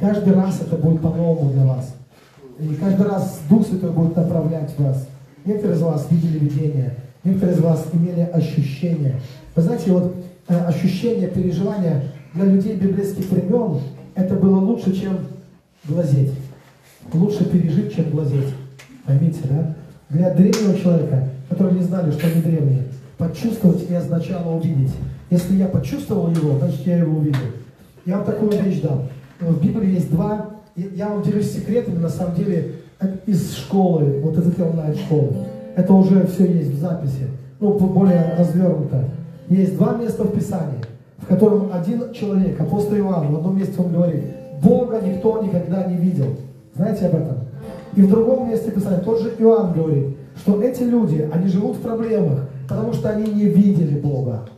Каждый 0.00 0.34
раз 0.34 0.60
это 0.60 0.76
будет 0.76 1.00
по-новому 1.00 1.52
для 1.52 1.66
вас. 1.66 1.94
И 2.58 2.74
каждый 2.74 3.06
раз 3.06 3.38
Дух 3.48 3.64
Святой 3.64 3.90
будет 3.90 4.16
направлять 4.16 4.76
вас. 4.76 5.06
Некоторые 5.44 5.76
из 5.76 5.82
вас 5.82 6.08
видели 6.10 6.36
видение, 6.40 6.96
некоторые 7.22 7.56
из 7.56 7.60
вас 7.62 7.86
имели 7.92 8.22
ощущения. 8.22 9.20
Вы 9.54 9.62
знаете, 9.62 9.92
вот 9.92 10.16
э, 10.48 10.64
ощущение, 10.64 11.28
переживания 11.28 12.06
для 12.34 12.46
людей 12.46 12.74
библейских 12.74 13.30
времен, 13.30 13.78
это 14.16 14.34
было 14.34 14.58
лучше, 14.58 14.92
чем 14.92 15.18
глазеть. 15.84 16.32
Лучше 17.12 17.44
пережить, 17.44 17.94
чем 17.94 18.10
глазеть. 18.10 18.52
Поймите, 19.06 19.42
да? 19.48 19.76
Для 20.10 20.32
древнего 20.34 20.78
человека, 20.78 21.28
которые 21.48 21.78
не 21.78 21.84
знали, 21.84 22.10
что 22.10 22.26
они 22.26 22.42
древние, 22.42 22.82
почувствовать 23.18 23.88
и 23.88 23.94
означало 23.94 24.56
увидеть. 24.56 24.92
Если 25.30 25.56
я 25.56 25.66
почувствовал 25.66 26.30
его, 26.30 26.58
значит 26.58 26.86
я 26.86 26.98
его 26.98 27.18
увидел. 27.18 27.38
Я 28.04 28.18
вам 28.18 28.26
такую 28.26 28.52
вещь 28.62 28.80
дам. 28.80 29.08
В 29.40 29.62
Библии 29.62 29.94
есть 29.94 30.10
два, 30.10 30.50
я 30.76 31.08
вам 31.08 31.22
делюсь 31.22 31.52
секретами, 31.52 31.98
на 31.98 32.08
самом 32.08 32.34
деле, 32.34 32.76
из 33.26 33.56
школы, 33.56 34.20
вот 34.22 34.38
из 34.38 34.48
этой 34.48 34.66
онлайн-школы. 34.66 35.32
Это 35.76 35.92
уже 35.92 36.26
все 36.26 36.46
есть 36.46 36.70
в 36.70 36.80
записи, 36.80 37.28
ну, 37.60 37.72
более 37.78 38.34
развернуто. 38.38 39.04
Есть 39.48 39.76
два 39.76 39.96
места 39.96 40.24
в 40.24 40.32
Писании, 40.32 40.80
в 41.18 41.26
котором 41.26 41.70
один 41.72 42.12
человек, 42.12 42.60
апостол 42.60 42.96
Иоанн, 42.96 43.32
в 43.32 43.36
одном 43.36 43.58
месте 43.58 43.74
он 43.78 43.92
говорит, 43.92 44.22
Бога 44.62 45.00
никто 45.04 45.42
никогда 45.42 45.84
не 45.84 45.96
видел. 45.96 46.36
Знаете 46.74 47.06
об 47.06 47.14
этом? 47.14 47.36
И 47.96 48.02
в 48.02 48.10
другом 48.10 48.50
месте 48.50 48.70
Писания 48.70 49.00
тот 49.00 49.20
же 49.20 49.34
Иоанн 49.38 49.72
говорит, 49.72 50.16
что 50.36 50.60
эти 50.62 50.82
люди, 50.82 51.28
они 51.32 51.48
живут 51.48 51.76
в 51.76 51.80
проблемах, 51.80 52.48
потому 52.68 52.92
что 52.92 53.10
они 53.10 53.30
не 53.30 53.44
видели 53.44 54.00
Бога. 54.00 54.48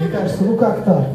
Мне 0.00 0.08
кажется, 0.08 0.42
ну 0.44 0.56
как 0.56 0.84
так? 0.84 1.06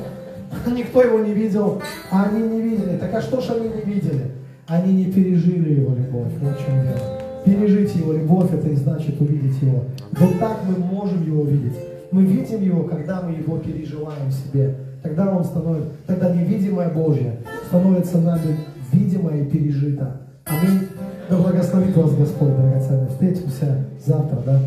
Никто 0.74 1.02
его 1.02 1.20
не 1.20 1.34
видел, 1.34 1.82
а 2.12 2.26
они 2.26 2.48
не 2.48 2.62
видели. 2.62 2.98
Так 2.98 3.14
а 3.14 3.22
что 3.22 3.42
ж 3.42 3.50
они 3.50 3.68
не 3.70 3.82
видели? 3.82 4.32
Они 4.68 4.94
не 4.94 5.12
пережили 5.12 5.82
его 5.82 5.94
любовь. 5.94 6.32
Вот 6.40 6.54
в 6.54 6.66
чем 6.66 6.82
дело. 6.82 7.22
Пережить 7.44 7.96
его 7.96 8.14
любовь, 8.14 8.52
это 8.54 8.70
и 8.70 8.76
значит 8.76 9.20
увидеть 9.20 9.62
его. 9.62 9.84
Вот 10.12 10.40
так 10.40 10.60
мы 10.68 10.78
можем 10.78 11.24
его 11.24 11.44
видеть. 11.44 11.76
Мы 12.12 12.24
видим 12.24 12.64
его, 12.64 12.84
когда 12.84 13.22
мы 13.22 13.34
его 13.34 13.58
переживаем 13.58 14.30
в 14.30 14.34
себе. 14.34 14.76
Тогда 15.04 15.30
он 15.36 15.44
становится, 15.44 15.90
тогда 16.08 16.34
невидимое 16.34 16.90
Божье 16.90 17.38
становится 17.68 18.18
нами 18.20 18.58
видимое 18.92 19.42
и 19.42 19.46
пережито. 19.46 20.22
Аминь. 20.46 20.88
Да 21.30 21.38
благословит 21.38 21.96
вас 21.98 22.14
Господь, 22.14 22.56
драгоценный. 22.56 23.10
Встретимся 23.10 23.84
завтра, 24.06 24.38
да? 24.46 24.60